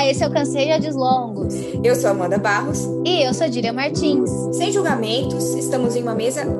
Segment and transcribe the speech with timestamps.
[0.00, 1.52] Olá, esse é o Cansei de Longos.
[1.84, 2.88] Eu sou Amanda Barros.
[3.04, 4.30] E eu sou Dília Martins.
[4.50, 6.40] Sem julgamentos, estamos em uma mesa.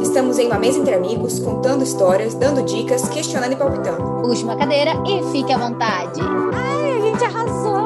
[0.00, 4.22] estamos em uma mesa entre amigos, contando histórias, dando dicas, questionando e palpitando.
[4.22, 6.22] Puxe uma cadeira e fique à vontade.
[6.54, 7.84] Ai, a gente arrasou!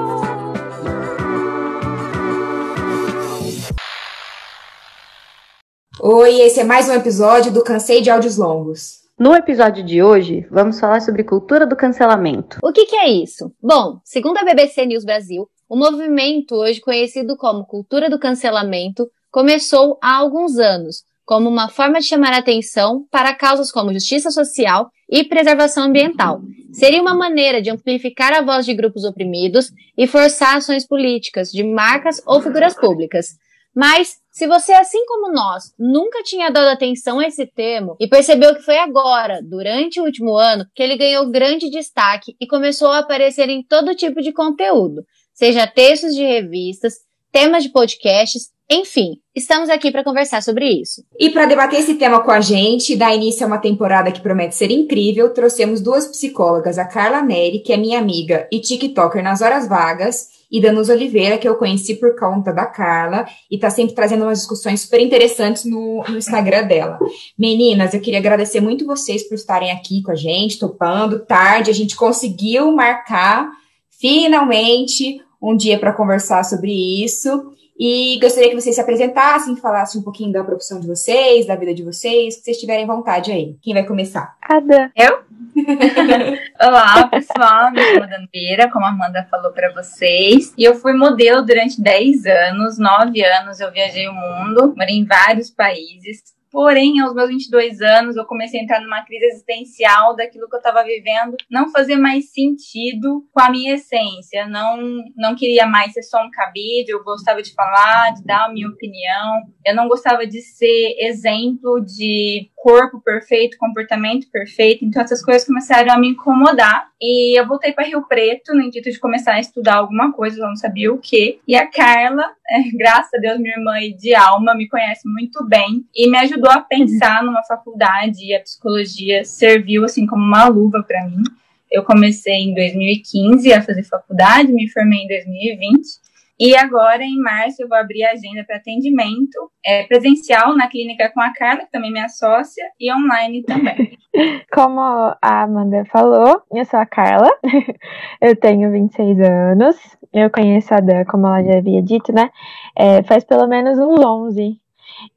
[6.00, 9.07] Oi, esse é mais um episódio do Cansei de Áudios Longos.
[9.18, 12.60] No episódio de hoje, vamos falar sobre cultura do cancelamento.
[12.62, 13.52] O que, que é isso?
[13.60, 19.98] Bom, segundo a BBC News Brasil, o movimento, hoje conhecido como cultura do cancelamento, começou
[20.00, 25.24] há alguns anos, como uma forma de chamar atenção para causas como justiça social e
[25.24, 26.40] preservação ambiental.
[26.72, 31.64] Seria uma maneira de amplificar a voz de grupos oprimidos e forçar ações políticas de
[31.64, 33.30] marcas ou figuras públicas.
[33.74, 38.54] Mas, se você, assim como nós, nunca tinha dado atenção a esse termo e percebeu
[38.54, 42.98] que foi agora, durante o último ano, que ele ganhou grande destaque e começou a
[42.98, 45.02] aparecer em todo tipo de conteúdo,
[45.34, 46.94] seja textos de revistas,
[47.32, 51.02] temas de podcasts, enfim, estamos aqui para conversar sobre isso.
[51.18, 54.54] E para debater esse tema com a gente, dar início a uma temporada que promete
[54.54, 59.42] ser incrível, trouxemos duas psicólogas, a Carla Neri, que é minha amiga e TikToker nas
[59.42, 63.94] horas vagas, e Danusa Oliveira, que eu conheci por conta da Carla, e está sempre
[63.94, 66.98] trazendo umas discussões super interessantes no, no, Instagram dela.
[67.38, 71.20] Meninas, eu queria agradecer muito vocês por estarem aqui com a gente, topando.
[71.20, 73.50] Tarde, a gente conseguiu marcar,
[73.90, 76.72] finalmente, um dia para conversar sobre
[77.04, 77.52] isso.
[77.78, 81.72] E gostaria que vocês se apresentassem, falassem um pouquinho da profissão de vocês, da vida
[81.72, 83.56] de vocês, que vocês tiverem vontade aí.
[83.62, 84.36] Quem vai começar?
[84.42, 84.90] Ada.
[84.96, 85.20] Eu?
[86.60, 87.70] Olá, pessoal.
[87.70, 90.52] Me chamo Dandeira, como a Amanda falou para vocês.
[90.58, 95.04] E eu fui modelo durante 10 anos, 9 anos eu viajei o mundo, morei em
[95.04, 96.36] vários países.
[96.50, 100.58] Porém, aos meus 22 anos, eu comecei a entrar numa crise existencial daquilo que eu
[100.58, 104.46] estava vivendo, não fazer mais sentido com a minha essência.
[104.46, 104.78] Não,
[105.16, 108.68] não queria mais ser só um cabide, eu gostava de falar, de dar a minha
[108.68, 109.42] opinião.
[109.64, 114.84] Eu não gostava de ser exemplo de corpo perfeito, comportamento perfeito.
[114.84, 116.88] Então essas coisas começaram a me incomodar.
[117.00, 120.48] E eu voltei para Rio Preto no intuito de começar a estudar alguma coisa, eu
[120.48, 121.40] não sabia o que.
[121.46, 122.24] E a Carla,
[122.76, 126.60] graças a Deus, minha irmã de alma, me conhece muito bem e me ajudou a
[126.60, 128.26] pensar numa faculdade.
[128.26, 131.22] E a psicologia serviu assim como uma luva para mim.
[131.70, 136.08] Eu comecei em 2015 a fazer faculdade, me formei em 2020.
[136.40, 141.10] E agora, em março, eu vou abrir a agenda para atendimento é, presencial na clínica
[141.12, 143.98] com a Carla, que também é minha sócia, e online também.
[144.52, 147.28] Como a Amanda falou, eu sou a Carla,
[148.22, 149.76] eu tenho 26 anos,
[150.12, 152.30] eu conheço a Dan, como ela já havia dito, né?
[152.76, 154.58] É, faz pelo menos uns 11.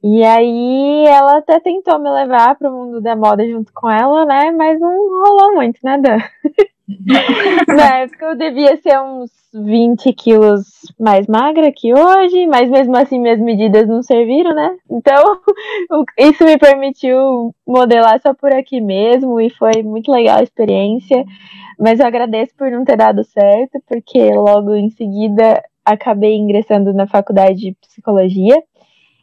[0.03, 4.25] E aí ela até tentou me levar para o mundo da moda junto com ela,
[4.25, 4.51] né?
[4.51, 6.17] Mas não rolou muito, né, Dan?
[7.67, 10.63] Na época eu devia ser uns 20 quilos
[10.99, 14.75] mais magra que hoje, mas mesmo assim minhas medidas não serviram, né?
[14.89, 15.39] Então
[16.17, 21.23] isso me permitiu modelar só por aqui mesmo e foi muito legal a experiência.
[21.79, 27.07] Mas eu agradeço por não ter dado certo, porque logo em seguida acabei ingressando na
[27.07, 28.61] faculdade de psicologia,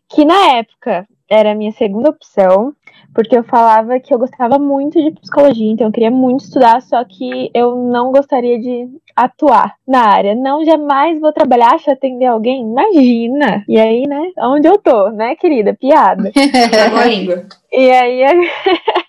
[0.09, 2.73] que na época era a minha segunda opção,
[3.15, 7.05] porque eu falava que eu gostava muito de psicologia, então eu queria muito estudar, só
[7.05, 10.35] que eu não gostaria de atuar na área.
[10.35, 12.63] Não, jamais vou trabalhar, acho atender alguém.
[12.63, 13.65] Imagina!
[13.69, 14.31] E aí, né?
[14.39, 15.75] Onde eu tô, né, querida?
[15.75, 16.31] Piada.
[17.73, 18.23] e aí,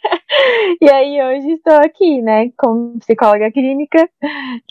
[0.81, 4.09] e aí hoje estou aqui, né, como psicóloga clínica.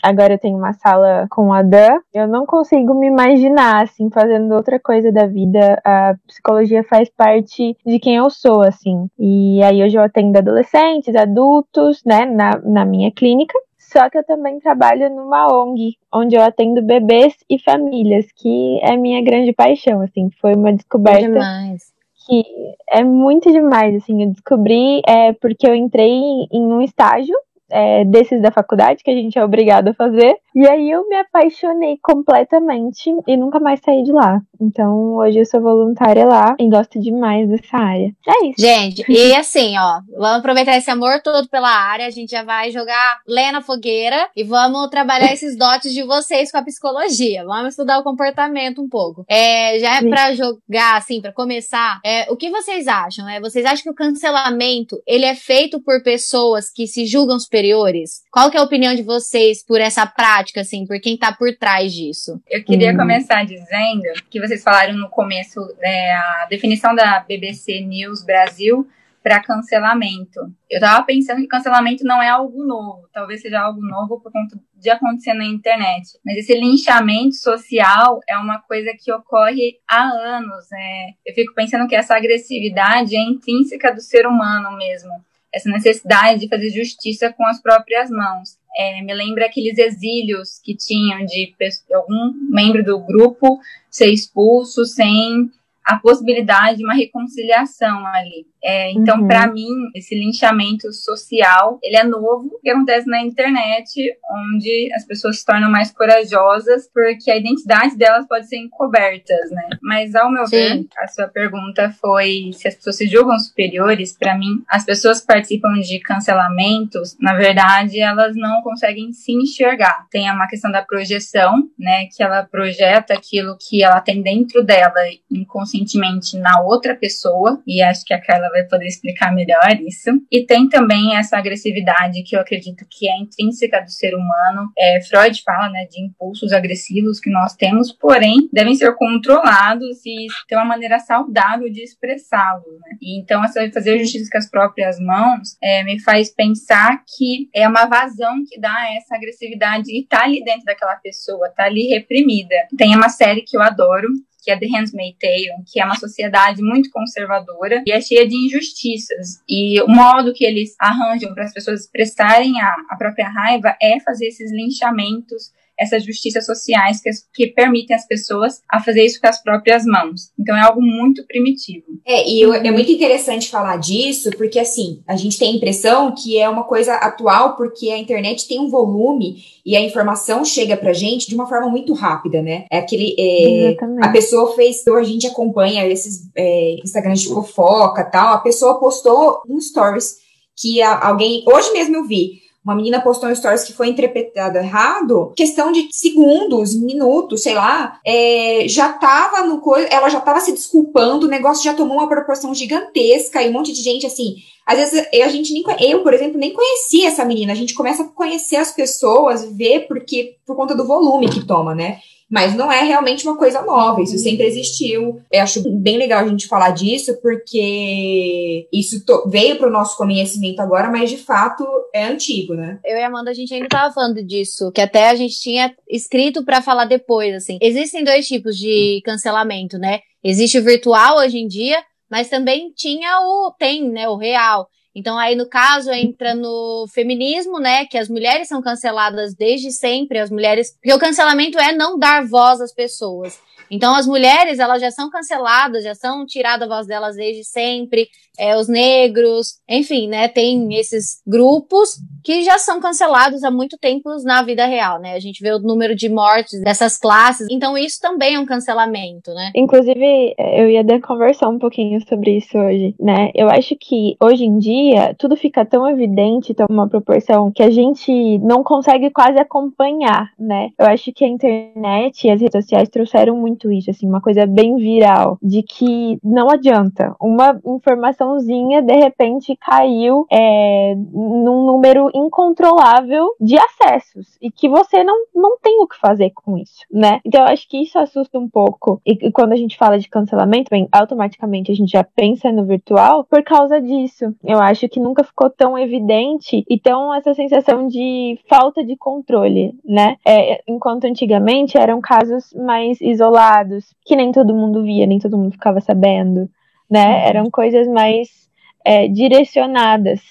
[0.01, 1.99] Agora eu tenho uma sala com a Dan.
[2.13, 5.81] Eu não consigo me imaginar, assim, fazendo outra coisa da vida.
[5.83, 9.07] A psicologia faz parte de quem eu sou, assim.
[9.17, 13.57] E aí hoje eu atendo adolescentes, adultos, né, na, na minha clínica.
[13.77, 18.95] Só que eu também trabalho numa ONG, onde eu atendo bebês e famílias, que é
[18.95, 21.91] minha grande paixão, assim, foi uma descoberta demais.
[22.29, 22.43] Que
[22.91, 26.11] é muito demais, assim, eu descobri é, porque eu entrei
[26.51, 27.35] em um estágio
[27.71, 30.35] é, desses da faculdade que a gente é obrigado a fazer.
[30.55, 34.41] E aí eu me apaixonei completamente e nunca mais saí de lá.
[34.59, 38.11] Então hoje eu sou voluntária lá e gosto demais dessa área.
[38.27, 38.59] É isso.
[38.59, 42.07] Gente, e assim, ó, vamos aproveitar esse amor todo pela área.
[42.07, 46.51] A gente já vai jogar lenha na fogueira e vamos trabalhar esses dotes de vocês
[46.51, 47.45] com a psicologia.
[47.45, 49.23] Vamos estudar o comportamento um pouco.
[49.27, 51.99] É, já é para jogar, assim, para começar.
[52.03, 53.27] É, o que vocês acham?
[53.29, 57.59] É, vocês acham que o cancelamento ele é feito por pessoas que se julgam superiores?
[57.59, 58.21] superiores?
[58.31, 61.55] Qual que é a opinião de vocês por essa prática, assim, por quem tá por
[61.55, 62.41] trás disso?
[62.49, 62.97] Eu queria hum.
[62.97, 68.87] começar dizendo que vocês falaram no começo né, a definição da BBC News Brasil
[69.21, 70.39] para cancelamento.
[70.69, 74.57] Eu tava pensando que cancelamento não é algo novo, talvez seja algo novo por conta
[74.73, 76.17] de acontecer na internet.
[76.25, 80.71] Mas esse linchamento social é uma coisa que ocorre há anos.
[80.71, 85.11] É, eu fico pensando que essa agressividade é intrínseca do ser humano mesmo.
[85.51, 88.57] Essa necessidade de fazer justiça com as próprias mãos.
[88.81, 91.53] É, me lembra aqueles exílios que tinham de
[91.93, 93.59] algum membro do grupo
[93.91, 95.51] ser expulso sem
[95.83, 98.47] a possibilidade de uma reconciliação ali.
[98.63, 99.27] É, então, uhum.
[99.27, 103.89] para mim, esse linchamento social, ele é novo, que acontece na internet,
[104.31, 109.69] onde as pessoas se tornam mais corajosas, porque a identidade delas pode ser encobertas, né?
[109.81, 110.57] Mas, ao meu Sim.
[110.57, 114.17] ver, a sua pergunta foi se as pessoas se julgam superiores.
[114.17, 120.05] Para mim, as pessoas que participam de cancelamentos, na verdade, elas não conseguem se enxergar.
[120.11, 122.07] Tem uma questão da projeção, né?
[122.15, 124.99] Que ela projeta aquilo que ela tem dentro dela
[125.31, 130.11] inconscientemente na outra pessoa, e acho que a Carla vai poder explicar melhor isso.
[130.31, 134.71] E tem também essa agressividade que eu acredito que é intrínseca do ser humano.
[134.77, 140.27] É, Freud fala né, de impulsos agressivos que nós temos, porém devem ser controlados e
[140.47, 142.65] ter uma maneira saudável de expressá-los.
[142.65, 142.97] Né?
[143.01, 147.85] Então, essa fazer justiça com as próprias mãos é, me faz pensar que é uma
[147.85, 152.55] vazão que dá essa agressividade e tá ali dentro daquela pessoa, tá ali reprimida.
[152.77, 154.07] Tem uma série que eu adoro,
[154.41, 158.35] que é The Handmaid's Tale, que é uma sociedade muito conservadora e é cheia de
[158.35, 159.41] injustiças.
[159.47, 163.99] E o modo que eles arranjam para as pessoas expressarem a, a própria raiva é
[163.99, 169.27] fazer esses linchamentos essas justiças sociais que, que permitem as pessoas a fazer isso com
[169.27, 170.31] as próprias mãos.
[170.37, 171.85] Então é algo muito primitivo.
[172.05, 176.13] É, e eu, é muito interessante falar disso, porque assim, a gente tem a impressão
[176.13, 180.75] que é uma coisa atual, porque a internet tem um volume e a informação chega
[180.75, 182.65] pra gente de uma forma muito rápida, né?
[182.71, 183.15] É aquele.
[183.17, 184.81] É, a pessoa fez.
[184.81, 188.33] Então a gente acompanha esses é, Instagrams de fofoca tal.
[188.33, 190.15] A pessoa postou um stories
[190.57, 191.43] que a, alguém.
[191.47, 195.87] Hoje mesmo eu vi uma menina postou um stories que foi interpretado errado, questão de
[195.91, 201.29] segundos, minutos, sei lá, é, já tava no coisa, ela já tava se desculpando, o
[201.29, 204.35] negócio já tomou uma proporção gigantesca e um monte de gente assim.
[204.69, 207.51] Às vezes a gente nem eu, por exemplo, nem conhecia essa menina.
[207.51, 211.73] A gente começa a conhecer as pessoas, ver porque por conta do volume que toma,
[211.73, 211.97] né?
[212.29, 215.19] Mas não é realmente uma coisa nova, isso sempre existiu.
[215.31, 220.59] Eu acho bem legal a gente falar disso, porque isso veio para o nosso conhecimento
[220.59, 222.77] agora, mas de fato é antigo, né?
[222.85, 225.73] Eu e a Amanda, a gente ainda estava falando disso, que até a gente tinha
[225.89, 227.57] escrito para falar depois, assim.
[227.59, 230.01] Existem dois tipos de cancelamento, né?
[230.23, 231.77] Existe o virtual hoje em dia,
[232.09, 234.67] mas também tinha o, tem, né, o real.
[234.99, 237.85] Então, aí, no caso, entra no feminismo, né?
[237.85, 240.73] Que as mulheres são canceladas desde sempre, as mulheres.
[240.73, 243.39] Porque o cancelamento é não dar voz às pessoas.
[243.71, 248.07] Então, as mulheres, elas já são canceladas, já são tiradas a voz delas desde sempre,
[248.39, 250.27] é, os negros, enfim, né?
[250.27, 255.13] Tem esses grupos que já são cancelados há muito tempo na vida real, né?
[255.13, 259.33] A gente vê o número de mortes dessas classes, então isso também é um cancelamento,
[259.33, 259.51] né?
[259.55, 263.29] Inclusive, eu ia conversar um pouquinho sobre isso hoje, né?
[263.35, 267.69] Eu acho que hoje em dia tudo fica tão evidente, tão uma proporção que a
[267.69, 270.69] gente não consegue quase acompanhar, né?
[270.77, 274.21] Eu acho que a internet e as redes sociais trouxeram muito muito isso, assim, uma
[274.21, 277.15] coisa bem viral, de que não adianta.
[277.19, 285.25] Uma informaçãozinha, de repente, caiu é, num número incontrolável de acessos e que você não,
[285.33, 287.19] não tem o que fazer com isso, né?
[287.25, 289.01] Então, eu acho que isso assusta um pouco.
[289.05, 292.65] E, e quando a gente fala de cancelamento, bem, automaticamente a gente já pensa no
[292.65, 294.35] virtual por causa disso.
[294.43, 299.73] Eu acho que nunca ficou tão evidente e tão essa sensação de falta de controle,
[299.83, 300.17] né?
[300.25, 305.53] É, enquanto antigamente eram casos mais isolados que nem todo mundo via, nem todo mundo
[305.53, 306.49] ficava sabendo,
[306.89, 307.07] né?
[307.07, 307.27] Uhum.
[307.29, 308.49] Eram coisas mais
[308.85, 310.21] é, direcionadas,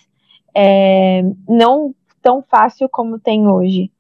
[0.54, 3.90] é, não tão fácil como tem hoje.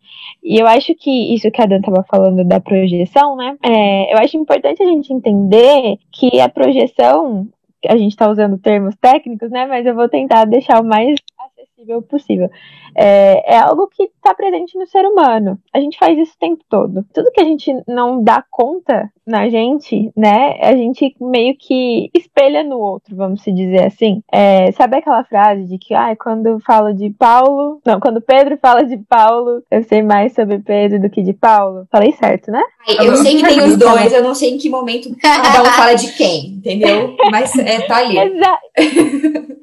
[0.42, 3.56] E eu acho que isso que a Dan estava falando da projeção, né?
[3.62, 7.46] É, eu acho importante a gente entender que a projeção,
[7.86, 9.66] a gente está usando termos técnicos, né?
[9.66, 12.50] Mas eu vou tentar deixar o mais acessível possível
[12.98, 15.56] é, é algo que está presente no ser humano.
[15.72, 17.04] A gente faz isso o tempo todo.
[17.14, 22.64] Tudo que a gente não dá conta na gente, né, a gente meio que espelha
[22.64, 24.22] no outro, vamos se dizer assim.
[24.32, 28.84] É, sabe aquela frase de que, ah, quando falo de Paulo, não, quando Pedro fala
[28.84, 31.86] de Paulo, eu sei mais sobre Pedro do que de Paulo.
[31.92, 32.62] Falei certo, né?
[33.00, 35.94] Eu sei que tem os dois, eu não sei em que momento cada um fala
[35.94, 37.14] de quem, entendeu?
[37.30, 38.16] Mas é, tá ali.
[38.18, 38.62] Exato.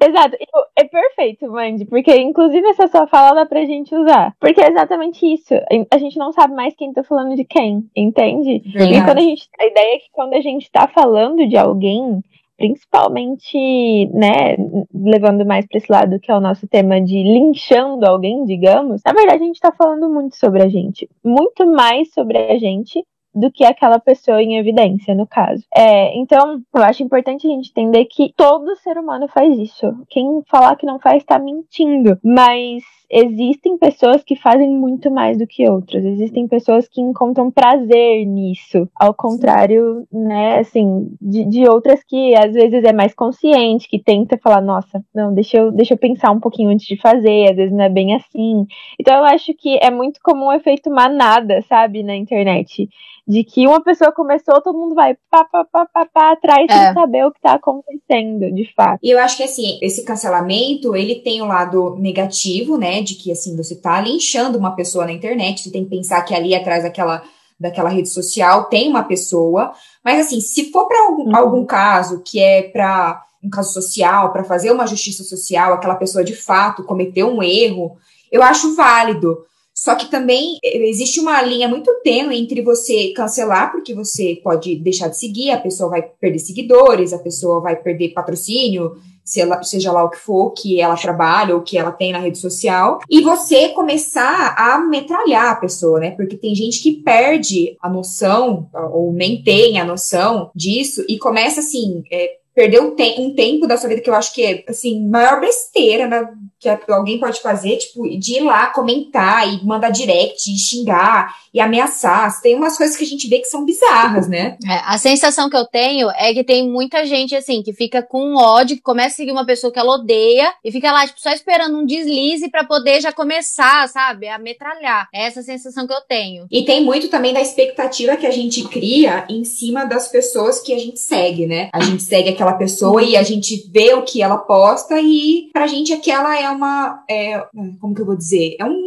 [0.04, 0.38] Exato.
[0.78, 4.36] É perfeito, Mandy, porque inclusive essa sua fala dá pra gente usar.
[4.40, 5.54] Porque é exatamente isso.
[5.92, 8.62] A gente não sabe mais quem tá falando de quem, entende?
[8.66, 8.98] Verdade.
[8.98, 9.50] E quando a gente.
[9.60, 12.22] A ideia é que quando a gente tá falando de alguém,
[12.58, 14.56] principalmente, né,
[14.94, 19.14] levando mais para esse lado que é o nosso tema de linchando alguém, digamos, na
[19.14, 23.04] verdade a gente está falando muito sobre a gente, muito mais sobre a gente
[23.36, 25.64] do que aquela pessoa em evidência, no caso.
[25.76, 29.94] É, então, eu acho importante a gente entender que todo ser humano faz isso.
[30.10, 32.18] Quem falar que não faz está mentindo.
[32.24, 36.04] Mas existem pessoas que fazem muito mais do que outras.
[36.04, 38.90] Existem pessoas que encontram prazer nisso.
[39.00, 44.38] Ao contrário, né, assim, de, de outras que às vezes é mais consciente, que tenta
[44.38, 47.74] falar, nossa, não, deixa eu, deixa eu pensar um pouquinho antes de fazer, às vezes
[47.74, 48.66] não é bem assim.
[49.00, 52.88] Então eu acho que é muito comum o efeito manada, sabe, na internet
[53.28, 56.86] de que uma pessoa começou, todo mundo vai pá, pá, pá, pá, pá atrás é.
[56.86, 59.00] sem saber o que está acontecendo, de fato.
[59.02, 63.16] E eu acho que, assim, esse cancelamento, ele tem o um lado negativo, né, de
[63.16, 66.54] que, assim, você tá linchando uma pessoa na internet, você tem que pensar que ali
[66.54, 67.24] atrás daquela,
[67.60, 71.36] daquela rede social tem uma pessoa, mas, assim, se for para algum, uhum.
[71.36, 76.24] algum caso que é para um caso social, para fazer uma justiça social, aquela pessoa
[76.24, 77.98] de fato cometeu um erro,
[78.32, 79.38] eu acho válido.
[79.86, 85.10] Só que também existe uma linha muito tênue entre você cancelar, porque você pode deixar
[85.10, 90.10] de seguir, a pessoa vai perder seguidores, a pessoa vai perder patrocínio, seja lá o
[90.10, 94.56] que for que ela trabalha ou que ela tem na rede social, e você começar
[94.58, 96.10] a metralhar a pessoa, né?
[96.10, 101.60] Porque tem gente que perde a noção, ou nem tem a noção disso, e começa
[101.60, 102.02] assim.
[102.12, 105.06] É, perder um, te um tempo da sua vida que eu acho que é, assim,
[105.08, 106.26] maior besteira né,
[106.66, 111.62] que alguém pode fazer, tipo, de ir lá comentar e mandar direct e xingar e
[111.62, 112.42] ameaçar.
[112.42, 114.58] Tem umas coisas que a gente vê que são bizarras, né?
[114.68, 118.36] É, a sensação que eu tenho é que tem muita gente, assim, que fica com
[118.36, 121.32] ódio, que começa a seguir uma pessoa que ela odeia e fica lá, tipo, só
[121.32, 125.08] esperando um deslize para poder já começar, sabe, a metralhar.
[125.14, 126.46] É essa sensação que eu tenho.
[126.52, 130.74] E tem muito também da expectativa que a gente cria em cima das pessoas que
[130.74, 131.70] a gente segue, né?
[131.72, 135.68] A gente segue aquela pessoa e a gente vê o que ela posta e pra
[135.68, 137.02] gente aquela é uma.
[137.10, 137.42] É,
[137.80, 138.58] como que eu vou dizer?
[138.60, 138.85] É um,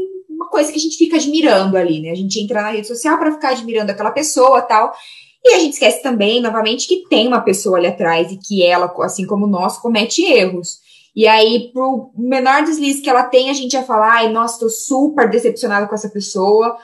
[0.48, 2.10] coisa que a gente fica admirando ali, né?
[2.10, 4.92] A gente entra na rede social para ficar admirando aquela pessoa tal.
[5.44, 8.92] E a gente esquece também, novamente, que tem uma pessoa ali atrás e que ela,
[9.00, 10.80] assim como nós, comete erros.
[11.14, 14.68] E aí, pro menor deslize que ela tem, a gente ia falar, ai, nossa, tô
[14.68, 16.76] super decepcionada com essa pessoa.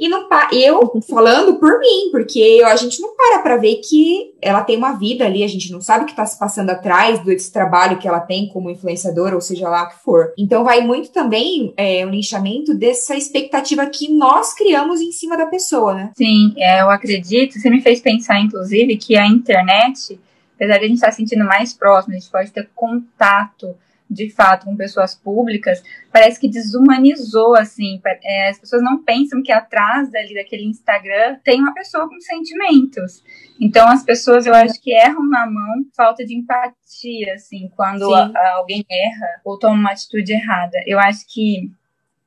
[0.00, 4.62] E não eu falando por mim, porque a gente não para para ver que ela
[4.62, 7.52] tem uma vida ali, a gente não sabe o que está se passando atrás desse
[7.52, 10.32] trabalho que ela tem como influenciadora, ou seja lá o que for.
[10.38, 15.44] Então vai muito também é, o linchamento dessa expectativa que nós criamos em cima da
[15.44, 16.12] pessoa, né?
[16.16, 17.60] Sim, é, eu acredito.
[17.60, 20.18] Você me fez pensar, inclusive, que a internet,
[20.56, 23.76] apesar de a gente estar tá sentindo mais próximo, a gente pode ter contato
[24.10, 29.52] de fato com pessoas públicas, parece que desumanizou, assim, é, as pessoas não pensam que
[29.52, 33.22] atrás dali daquele Instagram tem uma pessoa com sentimentos.
[33.60, 38.32] Então as pessoas, eu acho que erram na mão, falta de empatia, assim, quando a,
[38.34, 40.78] a alguém erra ou toma uma atitude errada.
[40.86, 41.70] Eu acho que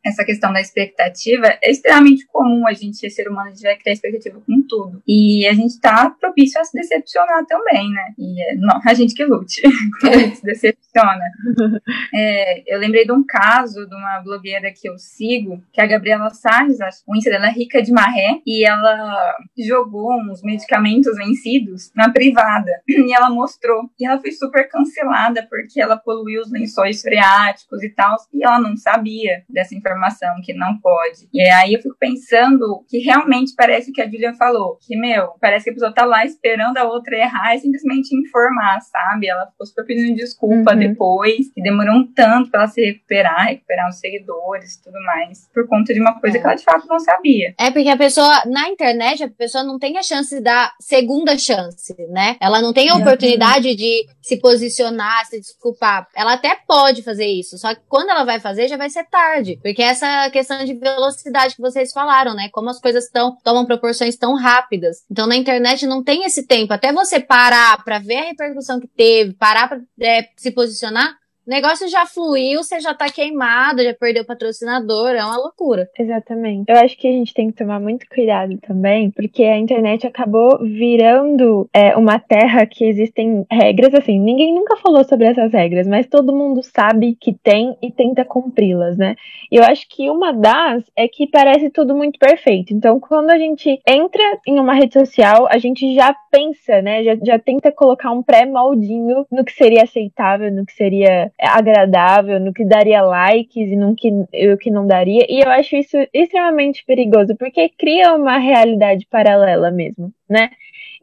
[0.04, 3.94] essa questão da expectativa é extremamente comum a gente, ser humano, a gente vai criar
[3.94, 5.02] expectativa com tudo.
[5.08, 8.14] E a gente tá propício a se decepcionar também, né?
[8.18, 9.62] E é, não, a gente que lute
[10.02, 10.84] quando a gente se decepciona.
[12.16, 15.88] É, eu lembrei de um caso de uma blogueira que eu sigo, que é a
[15.88, 21.92] Gabriela Salles, o Insta dela é rica de maré, e ela jogou uns medicamentos vencidos
[21.96, 22.72] na privada.
[23.04, 23.90] E ela mostrou.
[24.00, 28.16] E ela foi super cancelada porque ela poluiu os lençóis freáticos e tal.
[28.34, 31.28] E ela não sabia dessa informação informação que não pode.
[31.34, 35.66] E aí eu fico pensando que realmente parece que a Julia falou, que, meu, parece
[35.66, 39.28] que a pessoa tá lá esperando a outra errar e simplesmente informar, sabe?
[39.28, 40.80] Ela ficou super pedindo desculpa uhum.
[40.80, 45.50] depois, e demorou um tanto pra ela se recuperar, recuperar os seguidores e tudo mais,
[45.54, 46.42] por conta de uma coisa é.
[46.42, 47.54] que ela de fato não sabia.
[47.60, 51.96] É porque a pessoa, na internet, a pessoa não tem a chance da segunda chance,
[52.10, 52.36] né?
[52.42, 56.08] Ela não tem a oportunidade de se posicionar, se desculpar.
[56.16, 59.60] Ela até pode fazer isso, só que quando ela vai fazer já vai ser tarde,
[59.62, 62.50] porque é essa questão de velocidade que vocês falaram, né?
[62.52, 65.04] Como as coisas tão, tomam proporções tão rápidas.
[65.10, 66.74] Então na internet não tem esse tempo.
[66.74, 71.50] Até você parar para ver a repercussão que teve, parar para é, se posicionar, o
[71.50, 75.90] negócio já fluiu, você já tá queimado, já perdeu patrocinador, é uma loucura.
[75.98, 76.72] Exatamente.
[76.72, 80.60] Eu acho que a gente tem que tomar muito cuidado também, porque a internet acabou
[80.60, 86.08] virando é, uma terra que existem regras, assim, ninguém nunca falou sobre essas regras, mas
[86.08, 89.16] todo mundo sabe que tem e tenta cumpri-las, né?
[89.52, 92.74] E eu acho que uma das é que parece tudo muito perfeito.
[92.74, 97.04] Então, quando a gente entra em uma rede social, a gente já pensa, né?
[97.04, 102.54] Já, já tenta colocar um pré-moldinho no que seria aceitável, no que seria agradável, no
[102.54, 105.26] que daria likes e no que, o que não daria.
[105.30, 110.52] E eu acho isso extremamente perigoso, porque cria uma realidade paralela mesmo, né?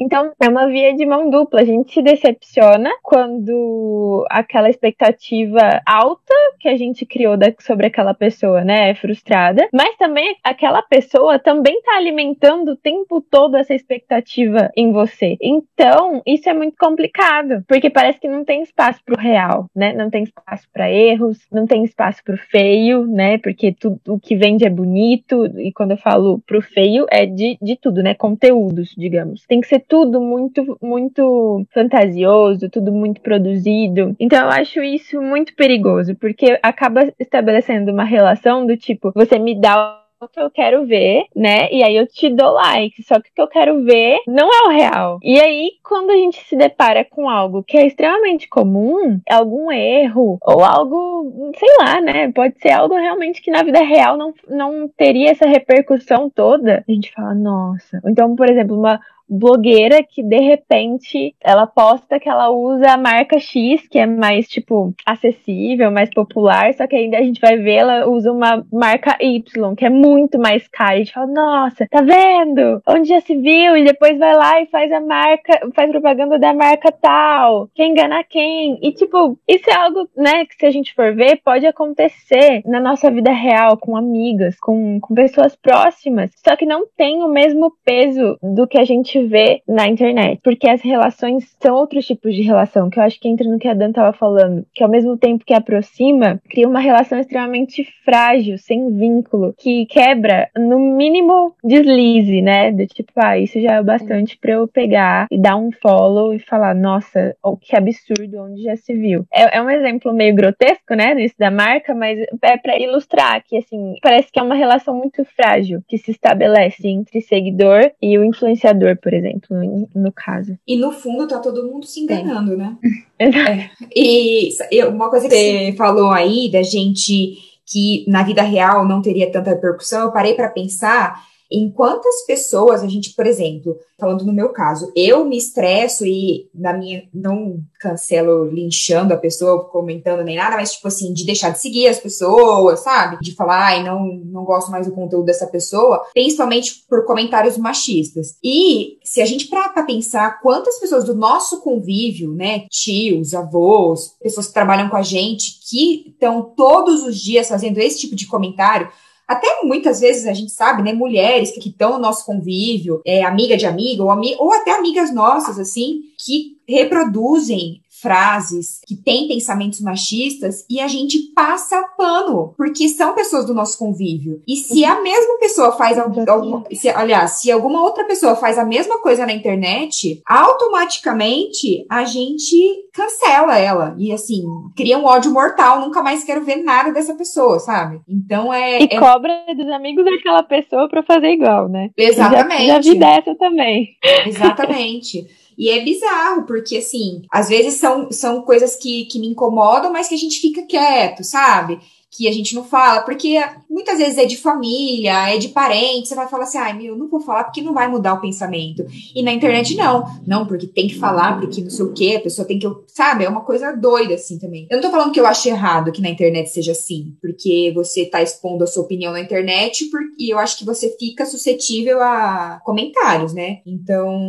[0.00, 1.60] Então, é uma via de mão dupla.
[1.60, 8.64] A gente se decepciona quando aquela expectativa alta que a gente criou sobre aquela pessoa,
[8.64, 14.70] né, é frustrada, mas também aquela pessoa também tá alimentando o tempo todo essa expectativa
[14.76, 15.36] em você.
[15.40, 19.92] Então, isso é muito complicado, porque parece que não tem espaço pro real, né?
[19.92, 23.38] Não tem espaço para erros, não tem espaço pro feio, né?
[23.38, 27.58] Porque tudo o que vende é bonito, e quando eu falo pro feio, é de,
[27.60, 28.14] de tudo, né?
[28.14, 29.44] Conteúdos, digamos.
[29.46, 34.14] Tem que ser tudo muito, muito fantasioso, tudo muito produzido.
[34.20, 39.60] Então, eu acho isso muito perigoso, porque acaba estabelecendo uma relação do tipo, você me
[39.60, 41.72] dá o que eu quero ver, né?
[41.72, 43.02] E aí eu te dou like.
[43.02, 45.18] Só que o que eu quero ver não é o real.
[45.22, 50.38] E aí, quando a gente se depara com algo que é extremamente comum, algum erro,
[50.42, 52.30] ou algo, sei lá, né?
[52.32, 56.84] Pode ser algo realmente que na vida real não, não teria essa repercussão toda.
[56.86, 58.02] A gente fala, nossa.
[58.04, 63.38] Então, por exemplo, uma blogueira que de repente ela posta que ela usa a marca
[63.38, 67.76] X, que é mais tipo acessível, mais popular, só que ainda a gente vai ver
[67.76, 70.94] ela usa uma marca Y, que é muito mais cara.
[70.94, 72.82] A gente fala, nossa, tá vendo?
[72.86, 73.76] Onde já se viu?
[73.76, 77.68] E depois vai lá e faz a marca, faz propaganda da marca tal.
[77.74, 78.78] Quem engana quem?
[78.82, 82.80] E tipo, isso é algo, né, que se a gente for ver, pode acontecer na
[82.80, 87.72] nossa vida real, com amigas, com, com pessoas próximas, só que não tem o mesmo
[87.84, 90.40] peso do que a gente vê na internet.
[90.42, 93.68] Porque as relações são outros tipos de relação, que eu acho que entra no que
[93.68, 98.58] a Dan tava falando, que ao mesmo tempo que aproxima, cria uma relação extremamente frágil,
[98.58, 102.72] sem vínculo, que quebra, no mínimo, deslize, né?
[102.72, 106.38] Do tipo, ah, isso já é bastante para eu pegar e dar um follow e
[106.38, 109.24] falar, nossa, oh, que absurdo, onde já se viu.
[109.32, 113.56] É, é um exemplo meio grotesco, né, desse da marca, mas é para ilustrar que,
[113.56, 118.24] assim, parece que é uma relação muito frágil que se estabelece entre seguidor e o
[118.24, 120.56] influenciador, por por exemplo, no, caso.
[120.64, 122.56] E no fundo tá todo mundo se enganando, é.
[122.56, 122.76] né?
[123.18, 123.70] é.
[123.94, 127.36] E uma coisa que você falou aí da gente
[127.66, 132.82] que na vida real não teria tanta repercussão, eu parei para pensar em quantas pessoas
[132.82, 137.58] a gente, por exemplo, falando no meu caso, eu me estresso e na minha não
[137.78, 141.98] cancelo linchando a pessoa, comentando nem nada, mas tipo assim, de deixar de seguir as
[141.98, 143.18] pessoas, sabe?
[143.20, 148.36] De falar, ai, não, não gosto mais do conteúdo dessa pessoa, principalmente por comentários machistas.
[148.42, 154.14] E se a gente parar pra pensar quantas pessoas do nosso convívio, né, tios, avós,
[154.22, 158.26] pessoas que trabalham com a gente, que estão todos os dias fazendo esse tipo de
[158.26, 158.90] comentário,
[159.30, 163.56] até muitas vezes a gente sabe, né, mulheres que estão no nosso convívio, é, amiga
[163.56, 169.80] de amiga, ou, ami ou até amigas nossas, assim, que reproduzem frases que têm pensamentos
[169.80, 174.42] machistas e a gente passa pano, porque são pessoas do nosso convívio.
[174.46, 178.64] E se a mesma pessoa faz alguma, se, aliás, se alguma outra pessoa faz a
[178.64, 182.56] mesma coisa na internet, automaticamente a gente
[182.92, 184.44] cancela ela e assim,
[184.76, 188.00] cria um ódio mortal, nunca mais quero ver nada dessa pessoa, sabe?
[188.08, 188.98] Então é E é...
[188.98, 191.90] cobra dos amigos daquela pessoa para fazer igual, né?
[191.96, 192.66] Exatamente.
[192.66, 193.88] Já, já vi dessa também.
[194.26, 195.26] Exatamente.
[195.60, 200.08] E é bizarro, porque, assim, às vezes são, são coisas que, que me incomodam, mas
[200.08, 201.78] que a gente fica quieto, sabe?
[202.10, 206.14] Que a gente não fala, porque muitas vezes é de família, é de parente, você
[206.16, 208.84] vai falar assim, ai, meu, não vou falar porque não vai mudar o pensamento.
[209.14, 212.20] E na internet não, não, porque tem que falar, porque não sei o quê, a
[212.20, 214.66] pessoa tem que, sabe, é uma coisa doida assim também.
[214.68, 218.04] Eu não tô falando que eu acho errado que na internet seja assim, porque você
[218.04, 222.60] tá expondo a sua opinião na internet e eu acho que você fica suscetível a
[222.64, 223.60] comentários, né?
[223.64, 224.20] Então,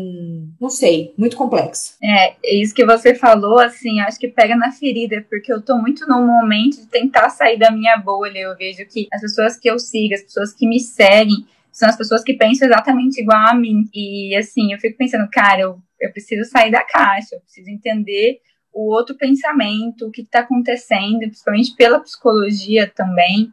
[0.60, 1.96] não sei, muito complexo.
[2.04, 5.78] É, é isso que você falou, assim, acho que pega na ferida, porque eu tô
[5.78, 9.70] muito no momento de tentar sair da minha bolha, eu vejo que as pessoas que
[9.70, 13.54] eu sigo, as pessoas que me seguem, são as pessoas que pensam exatamente igual a
[13.54, 13.90] mim.
[13.94, 18.42] E assim, eu fico pensando, cara, eu, eu preciso sair da caixa, eu preciso entender
[18.74, 23.52] o outro pensamento, o que está acontecendo, principalmente pela psicologia também,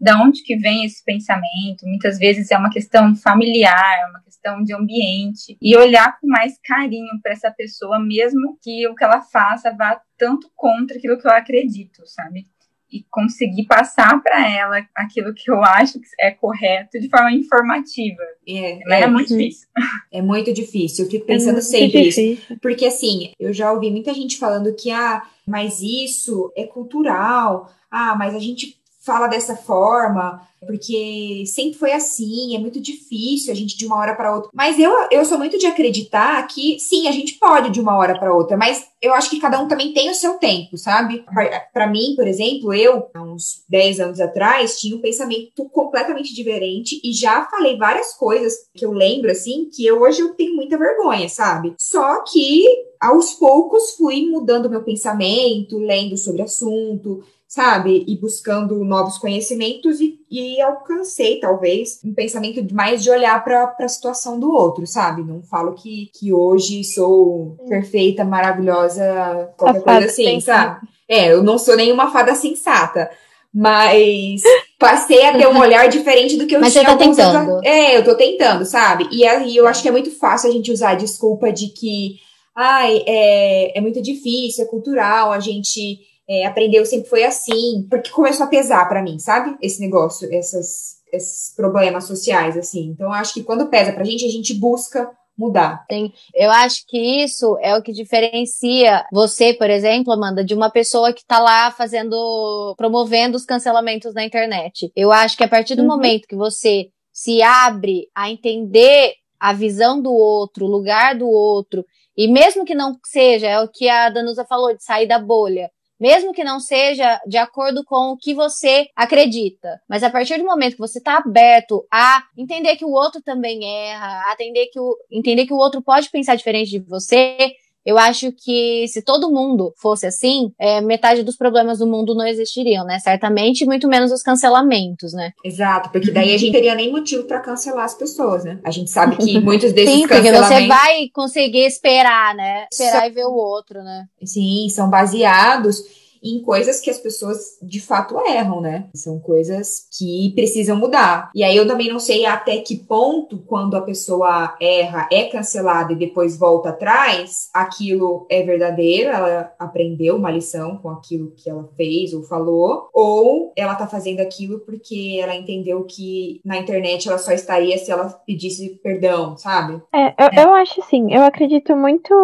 [0.00, 1.86] da onde que vem esse pensamento.
[1.86, 6.58] Muitas vezes é uma questão familiar, é uma questão de ambiente e olhar com mais
[6.64, 11.26] carinho para essa pessoa, mesmo que o que ela faça vá tanto contra aquilo que
[11.26, 12.46] eu acredito, sabe?
[12.92, 18.22] E conseguir passar para ela aquilo que eu acho que é correto de forma informativa.
[18.46, 19.68] É, é, é muito difícil.
[20.12, 21.04] É muito difícil.
[21.04, 22.58] Eu fico é pensando é sempre isso.
[22.60, 27.72] Porque assim, eu já ouvi muita gente falando que, ah, mas isso é cultural.
[27.88, 33.56] Ah, mas a gente fala dessa forma, porque sempre foi assim, é muito difícil a
[33.56, 34.50] gente de uma hora para outra.
[34.52, 38.18] Mas eu, eu sou muito de acreditar que sim, a gente pode de uma hora
[38.18, 41.24] para outra, mas eu acho que cada um também tem o seu tempo, sabe?
[41.72, 47.00] Para mim, por exemplo, eu, há uns 10 anos atrás, tinha um pensamento completamente diferente
[47.02, 50.76] e já falei várias coisas que eu lembro, assim, que eu, hoje eu tenho muita
[50.76, 51.74] vergonha, sabe?
[51.78, 52.66] Só que
[53.00, 58.04] aos poucos fui mudando meu pensamento, lendo sobre assunto, sabe?
[58.06, 63.88] E buscando novos conhecimentos e, e alcancei, talvez, um pensamento mais de olhar para a
[63.88, 65.24] situação do outro, sabe?
[65.24, 70.86] Não falo que, que hoje sou perfeita, maravilhosa, qualquer coisa assim, sabe?
[71.08, 73.10] É, eu não sou nenhuma fada sensata.
[73.52, 74.42] Mas
[74.78, 76.84] passei a ter um olhar diferente do que eu mas tinha.
[76.84, 77.50] Mas você tá tentando.
[77.50, 77.62] Anos...
[77.64, 79.08] É, eu tô tentando, sabe?
[79.10, 82.20] E aí eu acho que é muito fácil a gente usar a desculpa de que
[82.54, 85.98] ai, é, é muito difícil, é cultural, a gente
[86.30, 89.56] é, aprendeu sempre foi assim, porque começou a pesar para mim, sabe?
[89.60, 92.86] Esse negócio, essas, esses problemas sociais, assim.
[92.86, 95.84] Então, acho que quando pesa pra gente, a gente busca mudar.
[95.90, 96.12] Sim.
[96.32, 101.12] Eu acho que isso é o que diferencia você, por exemplo, Amanda, de uma pessoa
[101.12, 104.92] que tá lá fazendo, promovendo os cancelamentos na internet.
[104.94, 105.88] Eu acho que a partir do uhum.
[105.88, 111.84] momento que você se abre a entender a visão do outro, o lugar do outro,
[112.16, 115.68] e mesmo que não seja, é o que a Danusa falou, de sair da bolha
[116.00, 119.80] mesmo que não seja de acordo com o que você acredita.
[119.88, 123.64] Mas a partir do momento que você está aberto a entender que o outro também
[123.64, 127.98] erra, a entender que o, entender que o outro pode pensar diferente de você, eu
[127.98, 132.84] acho que se todo mundo fosse assim, é, metade dos problemas do mundo não existiriam,
[132.84, 132.98] né?
[132.98, 135.32] Certamente, muito menos os cancelamentos, né?
[135.44, 138.58] Exato, porque daí a gente teria nem motivo para cancelar as pessoas, né?
[138.64, 142.66] A gente sabe que muitos desses Sim, porque você vai conseguir esperar, né?
[142.70, 144.04] Esperar e ver o outro, né?
[144.22, 148.88] Sim, são baseados em coisas que as pessoas de fato erram, né?
[148.94, 151.30] São coisas que precisam mudar.
[151.34, 155.92] E aí eu também não sei até que ponto, quando a pessoa erra, é cancelada
[155.92, 161.68] e depois volta atrás, aquilo é verdadeiro, ela aprendeu uma lição com aquilo que ela
[161.76, 167.18] fez ou falou, ou ela tá fazendo aquilo porque ela entendeu que na internet ela
[167.18, 169.80] só estaria se ela pedisse perdão, sabe?
[169.92, 172.14] É, eu, eu acho assim, eu acredito muito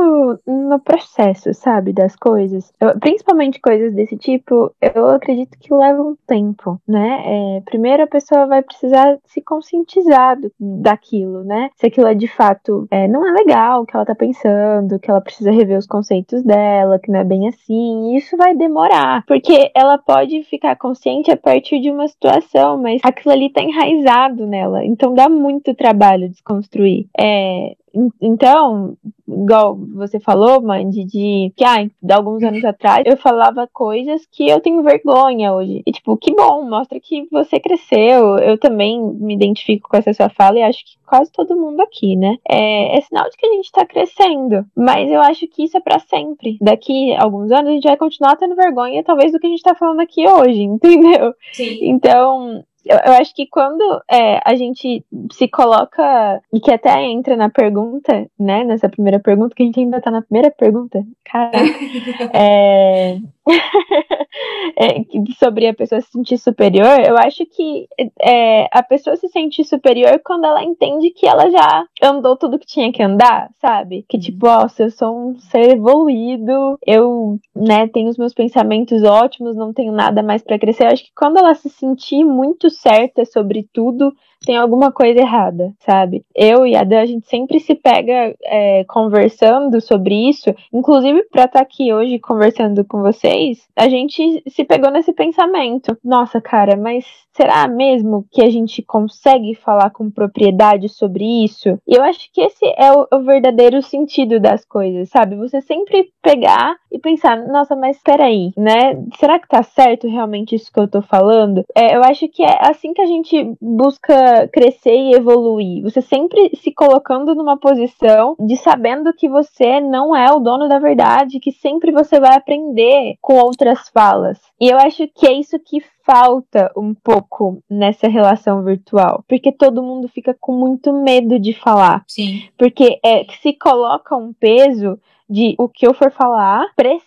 [0.46, 2.72] no processo, sabe, das coisas.
[2.80, 7.22] Eu, principalmente coisas coisas desse tipo, eu acredito que levam um tempo, né?
[7.24, 11.70] É, primeiro a pessoa vai precisar se conscientizar do, daquilo, né?
[11.76, 15.10] Se aquilo é de fato é, não é legal o que ela tá pensando, que
[15.10, 18.16] ela precisa rever os conceitos dela, que não é bem assim.
[18.16, 23.32] Isso vai demorar, porque ela pode ficar consciente a partir de uma situação, mas aquilo
[23.32, 24.84] ali tá enraizado nela.
[24.84, 27.06] Então dá muito trabalho desconstruir.
[27.18, 27.76] É,
[28.20, 34.26] então, igual você falou, Mandy, de que, ah, de alguns anos atrás eu falava coisas
[34.30, 35.82] que eu tenho vergonha hoje.
[35.86, 38.38] E, tipo, que bom, mostra que você cresceu.
[38.38, 42.16] Eu também me identifico com essa sua fala e acho que quase todo mundo aqui,
[42.16, 42.36] né?
[42.48, 44.66] É, é sinal de que a gente tá crescendo.
[44.76, 46.58] Mas eu acho que isso é para sempre.
[46.60, 49.62] Daqui a alguns anos a gente vai continuar tendo vergonha, talvez, do que a gente
[49.62, 51.34] tá falando aqui hoje, entendeu?
[51.52, 51.78] Sim.
[51.82, 57.36] Então, eu, eu acho que quando é, a gente se coloca, e que até entra
[57.36, 58.64] na pergunta, né?
[58.64, 61.50] Nessa primeira pergunta, que a gente ainda tá na primeira pergunta, cara.
[62.32, 63.18] é,
[64.76, 65.04] é,
[65.38, 67.86] sobre a pessoa se sentir superior, eu acho que
[68.20, 72.66] é, a pessoa se sente superior quando ela entende que ela já andou tudo que
[72.66, 74.04] tinha que andar, sabe?
[74.08, 79.56] Que tipo, ó, eu sou um ser evoluído, eu, né, tenho os meus pensamentos ótimos,
[79.56, 80.84] não tenho nada mais para crescer.
[80.84, 85.72] Eu acho que quando ela se sentir muito certa sobre tudo, tem alguma coisa errada,
[85.80, 86.24] sabe?
[86.34, 91.44] Eu e a Dan, a gente sempre se pega é, conversando sobre isso, inclusive para
[91.44, 95.96] estar tá aqui hoje conversando com vocês, a gente se pegou nesse pensamento.
[96.04, 101.78] Nossa, cara, mas será mesmo que a gente consegue falar com propriedade sobre isso?
[101.86, 105.36] E eu acho que esse é o, o verdadeiro sentido das coisas, sabe?
[105.36, 108.96] Você sempre pegar e pensar, nossa, mas peraí, né?
[109.18, 111.64] Será que tá certo realmente isso que eu tô falando?
[111.74, 115.82] É, eu acho que é assim que a gente busca crescer e evoluir.
[115.82, 120.78] Você sempre se colocando numa posição de sabendo que você não é o dono da
[120.78, 124.38] verdade, que sempre você vai aprender com outras falas.
[124.60, 129.82] E eu acho que é isso que falta um pouco nessa relação virtual, porque todo
[129.82, 132.04] mundo fica com muito medo de falar.
[132.06, 132.44] Sim.
[132.56, 137.06] Porque é que se coloca um peso de o que eu for falar precisa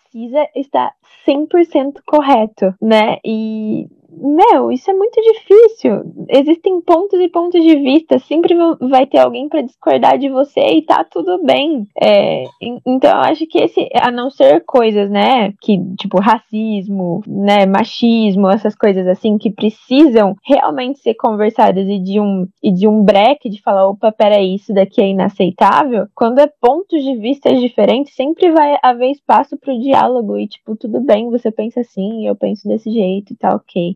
[0.55, 0.93] estar
[1.27, 3.17] 100% correto, né?
[3.23, 6.01] E meu, isso é muito difícil.
[6.27, 8.19] Existem pontos e pontos de vista.
[8.19, 11.87] Sempre vai ter alguém para discordar de você e tá tudo bem.
[12.01, 12.43] É,
[12.85, 18.49] então, eu acho que esse, a não ser coisas, né, que, tipo, racismo, né, machismo,
[18.49, 23.49] essas coisas assim, que precisam realmente ser conversadas e de um, e de um breque
[23.49, 26.07] de falar, opa, peraí, isso daqui é inaceitável.
[26.15, 29.98] Quando é pontos de vista diferentes, sempre vai haver espaço pro diálogo
[30.37, 33.95] e, tipo, tudo bem, você pensa assim, eu penso desse jeito e tá ok.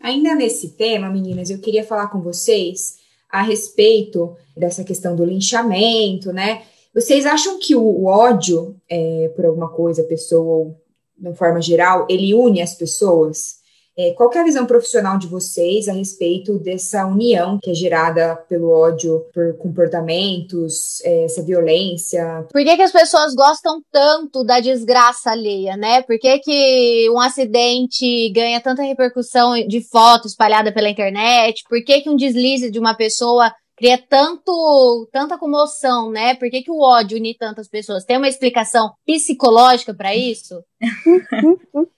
[0.00, 2.96] Ainda nesse tema, meninas, eu queria falar com vocês
[3.28, 6.62] a respeito dessa questão do linchamento, né?
[6.94, 10.80] Vocês acham que o ódio é, por alguma coisa, pessoa, ou
[11.18, 13.55] de forma geral, ele une as pessoas?
[13.98, 18.36] É, qual é a visão profissional de vocês a respeito dessa união que é gerada
[18.46, 22.46] pelo ódio por comportamentos, é, essa violência?
[22.52, 26.02] Por que, que as pessoas gostam tanto da desgraça alheia, né?
[26.02, 31.64] Por que, que um acidente ganha tanta repercussão de foto espalhada pela internet?
[31.66, 36.34] Por que, que um deslize de uma pessoa cria tanto, tanta comoção, né?
[36.34, 38.04] Por que, que o ódio une tantas pessoas?
[38.04, 40.62] Tem uma explicação psicológica para isso?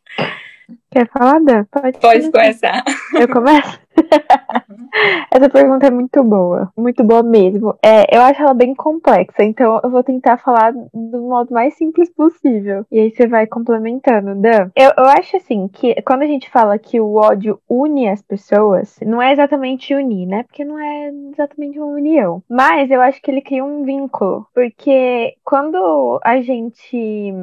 [0.90, 1.64] Quer falar, Dan?
[1.70, 2.82] Pode, Pode começar.
[3.18, 3.78] Eu começo?
[5.30, 7.76] Essa pergunta é muito boa, muito boa mesmo.
[7.82, 12.10] É, eu acho ela bem complexa, então eu vou tentar falar do modo mais simples
[12.10, 12.86] possível.
[12.90, 14.70] E aí você vai complementando, Dan.
[14.74, 18.98] Eu, eu acho assim que quando a gente fala que o ódio une as pessoas,
[19.04, 20.42] não é exatamente unir, né?
[20.44, 22.42] Porque não é exatamente uma união.
[22.48, 24.46] Mas eu acho que ele cria um vínculo.
[24.54, 27.34] Porque quando a gente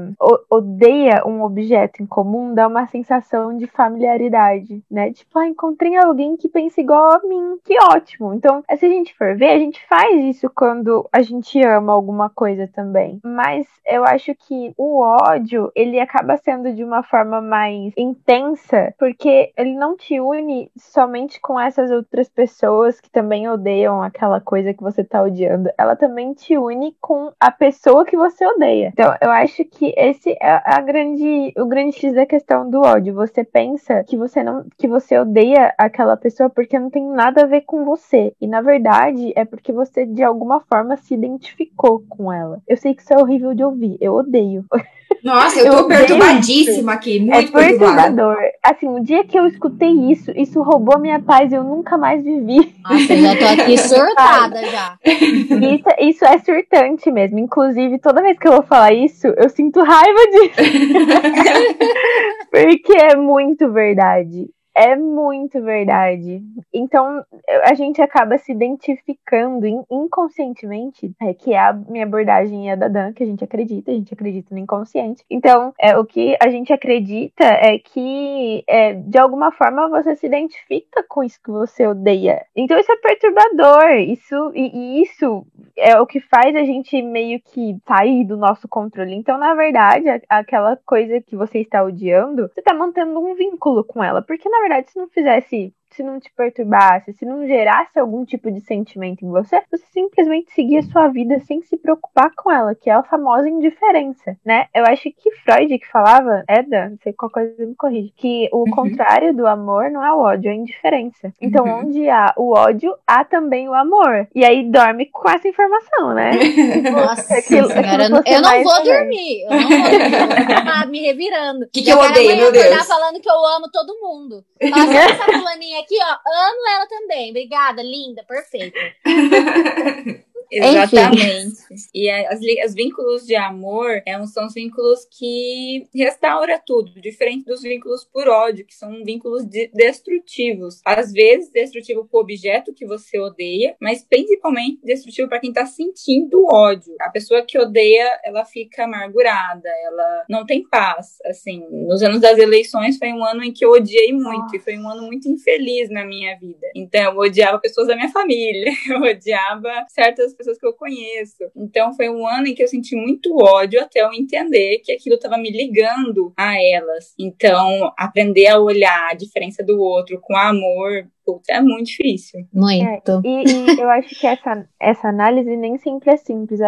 [0.49, 5.11] odeia um objeto em comum, dá uma sensação de familiaridade, né?
[5.11, 7.59] Tipo, ah, encontrei alguém que pensa igual a mim.
[7.63, 8.33] Que ótimo.
[8.33, 12.29] Então, se a gente for ver, a gente faz isso quando a gente ama alguma
[12.29, 13.19] coisa também.
[13.23, 19.51] Mas eu acho que o ódio, ele acaba sendo de uma forma mais intensa, porque
[19.57, 24.81] ele não te une somente com essas outras pessoas que também odeiam aquela coisa que
[24.81, 25.69] você tá odiando.
[25.77, 28.89] Ela também te une com a pessoa que você odeia.
[28.93, 33.13] Então, eu acho que esse é a grande, o grande X da questão do ódio.
[33.25, 37.47] Você pensa que você não, que você odeia aquela pessoa porque não tem nada a
[37.47, 38.33] ver com você.
[38.39, 42.61] E na verdade é porque você de alguma forma se identificou com ela.
[42.67, 44.65] Eu sei que isso é horrível de ouvir, eu odeio.
[45.23, 48.37] Nossa, eu tô eu perturbadíssima aqui, muito é perturbador.
[48.63, 52.75] Assim, o dia que eu escutei isso, isso roubou minha paz, eu nunca mais vivi.
[52.83, 54.97] Nossa, eu já tô aqui surtada já.
[55.03, 57.39] Isso, isso é surtante mesmo.
[57.39, 60.55] Inclusive, toda vez que eu vou falar isso, eu sinto raiva disso.
[62.51, 64.47] Porque é muito verdade.
[64.75, 66.43] É muito verdade.
[66.73, 67.23] Então,
[67.63, 73.13] a gente acaba se identificando inconscientemente, é, que é a minha abordagem a da Dan,
[73.13, 75.23] que a gente acredita, a gente acredita no inconsciente.
[75.29, 80.27] Então, é, o que a gente acredita é que, é, de alguma forma, você se
[80.27, 82.45] identifica com isso que você odeia.
[82.53, 83.91] Então, isso é perturbador.
[83.99, 85.45] Isso, e, e isso
[85.77, 89.15] é o que faz a gente meio que sair do nosso controle.
[89.15, 94.03] Então, na verdade, aquela coisa que você está odiando, você está mantendo um vínculo com
[94.03, 94.21] ela.
[94.21, 98.51] Porque, na verdade, se não fizesse se não te perturbasse, se não gerasse algum tipo
[98.51, 102.89] de sentimento em você, você simplesmente seguia sua vida sem se preocupar com ela, que
[102.89, 104.67] é a famosa indiferença, né?
[104.73, 108.59] Eu acho que Freud que falava, Eda, não sei qual coisa me corrige, que o
[108.59, 108.71] uhum.
[108.71, 111.33] contrário do amor não é o ódio, é a indiferença.
[111.41, 111.79] Então, uhum.
[111.79, 114.27] onde há o ódio, há também o amor.
[114.33, 116.31] E aí dorme com essa informação, né?
[116.91, 119.43] Nossa, aquilo, senhora, aquilo eu não vou dormir.
[119.43, 120.55] Eu não vou dormir.
[120.55, 121.65] Eu vou me revirando.
[121.65, 122.85] O que, que eu odeio, meu Deus?
[122.85, 124.43] falando que eu amo todo mundo.
[124.61, 127.29] Nossa, essa fulaninha aqui, ó, amo ela também.
[127.29, 128.77] Obrigada, linda, perfeita.
[130.51, 131.55] Exatamente.
[131.93, 137.61] E as, os vínculos de amor é, são os vínculos que restaura tudo, diferente dos
[137.61, 140.81] vínculos por ódio, que são vínculos de, destrutivos.
[140.85, 145.65] Às vezes, destrutivo para o objeto que você odeia, mas principalmente destrutivo para quem está
[145.65, 146.95] sentindo ódio.
[147.01, 151.17] A pessoa que odeia, ela fica amargurada, ela não tem paz.
[151.25, 154.77] Assim, nos anos das eleições foi um ano em que eu odiei muito, e foi
[154.77, 156.67] um ano muito infeliz na minha vida.
[156.75, 161.49] Então, eu odiava pessoas da minha família, eu odiava certas pessoas que eu conheço.
[161.55, 165.15] Então foi um ano em que eu senti muito ódio até eu entender que aquilo
[165.15, 167.13] estava me ligando a elas.
[167.17, 172.45] Então, aprender a olhar a diferença do outro com amor Puta, é muito difícil.
[172.53, 173.11] Muito.
[173.11, 176.59] É, e, e, eu acho que essa, essa análise nem sempre é simples.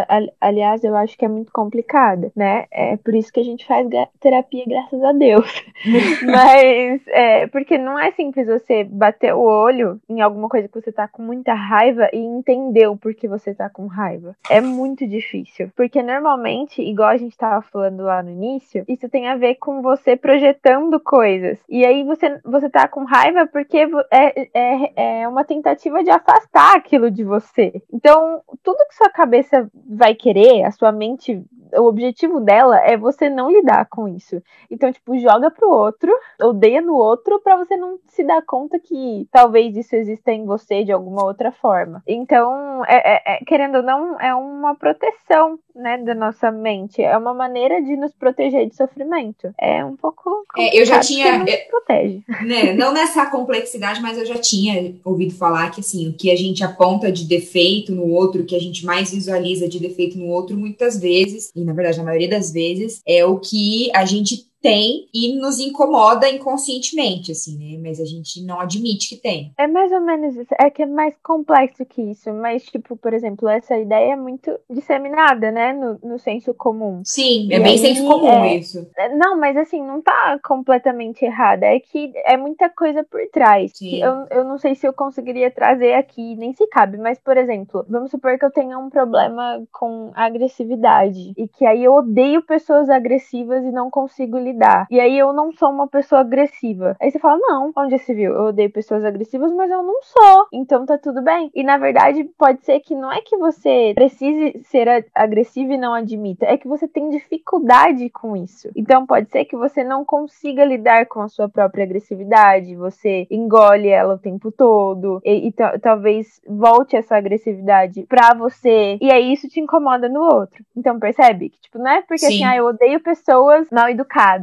[0.41, 2.65] Aliás, eu acho que é muito complicada, né?
[2.71, 3.87] É por isso que a gente faz
[4.19, 5.63] terapia, graças a Deus.
[6.25, 10.91] Mas, é, porque não é simples você bater o olho em alguma coisa que você
[10.91, 14.35] tá com muita raiva e entender o porquê você tá com raiva.
[14.49, 15.71] É muito difícil.
[15.75, 19.83] Porque normalmente, igual a gente tava falando lá no início, isso tem a ver com
[19.83, 21.59] você projetando coisas.
[21.69, 26.75] E aí você, você tá com raiva porque é, é, é uma tentativa de afastar
[26.75, 27.81] aquilo de você.
[27.91, 33.29] Então, tudo que sua cabeça vai querer, a sua mente o objetivo dela é você
[33.29, 34.41] não lidar com isso.
[34.69, 39.27] Então, tipo, joga pro outro, odeia no outro, para você não se dar conta que
[39.31, 42.03] talvez isso exista em você de alguma outra forma.
[42.07, 47.01] Então, é, é, é, querendo ou não, é uma proteção, né, da nossa mente.
[47.01, 49.53] É uma maneira de nos proteger de sofrimento.
[49.59, 50.45] É um pouco.
[50.57, 51.39] É, eu já tinha.
[51.39, 52.23] Não, protege.
[52.47, 56.35] Né, não nessa complexidade, mas eu já tinha ouvido falar que, assim, o que a
[56.35, 60.27] gente aponta de defeito no outro, o que a gente mais visualiza de defeito no
[60.27, 64.46] outro, muitas vezes e na verdade, na maioria das vezes, é o que a gente
[64.61, 67.79] tem e nos incomoda inconscientemente, assim, né?
[67.81, 69.53] Mas a gente não admite que tem.
[69.57, 70.53] É mais ou menos isso.
[70.59, 72.33] É que é mais complexo que isso.
[72.33, 75.73] Mas, tipo, por exemplo, essa ideia é muito disseminada, né?
[75.73, 77.01] No, no senso comum.
[77.03, 78.55] Sim, é e bem aí, senso comum é...
[78.55, 78.87] isso.
[78.97, 81.65] É, não, mas assim, não tá completamente errada.
[81.65, 83.73] É que é muita coisa por trás.
[83.81, 86.97] Eu, eu não sei se eu conseguiria trazer aqui, nem se cabe.
[86.97, 91.33] Mas, por exemplo, vamos supor que eu tenha um problema com agressividade.
[91.37, 94.87] E que aí eu odeio pessoas agressivas e não consigo lidar.
[94.89, 96.95] E aí eu não sou uma pessoa agressiva.
[97.01, 98.33] Aí você fala, não, onde se viu?
[98.33, 100.47] Eu odeio pessoas agressivas, mas eu não sou.
[100.53, 101.51] Então tá tudo bem.
[101.53, 105.93] E na verdade, pode ser que não é que você precise ser agressivo e não
[105.93, 108.69] admita, é que você tem dificuldade com isso.
[108.75, 113.87] Então pode ser que você não consiga lidar com a sua própria agressividade, você engole
[113.89, 119.47] ela o tempo todo e, e talvez volte essa agressividade pra você e aí isso
[119.47, 120.63] te incomoda no outro.
[120.75, 122.27] Então percebe que tipo, não é porque Sim.
[122.27, 124.36] assim, ah, eu odeio pessoas mal educadas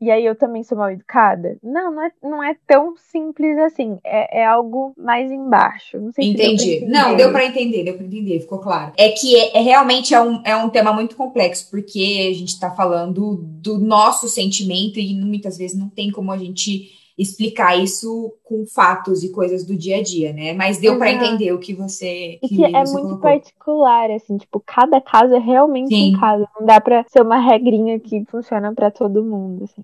[0.00, 1.56] e aí eu também sou mal educada?
[1.62, 3.98] Não, não é, não é tão simples assim.
[4.04, 5.98] É, é algo mais embaixo.
[5.98, 6.80] Não sei Entendi.
[6.80, 8.92] Se não, deu para entender, deu para entender, ficou claro.
[8.96, 12.58] É que é, é, realmente é um, é um tema muito complexo, porque a gente
[12.60, 18.34] tá falando do nosso sentimento e muitas vezes não tem como a gente explicar isso
[18.44, 20.52] com fatos e coisas do dia a dia, né?
[20.52, 22.38] Mas deu para entender o que você.
[22.42, 23.18] Que, que é muito colocou.
[23.18, 26.14] particular, assim, tipo, cada caso é realmente Sim.
[26.14, 26.46] um caso.
[26.58, 29.82] Não dá para ser uma regrinha que funciona para todo mundo, assim.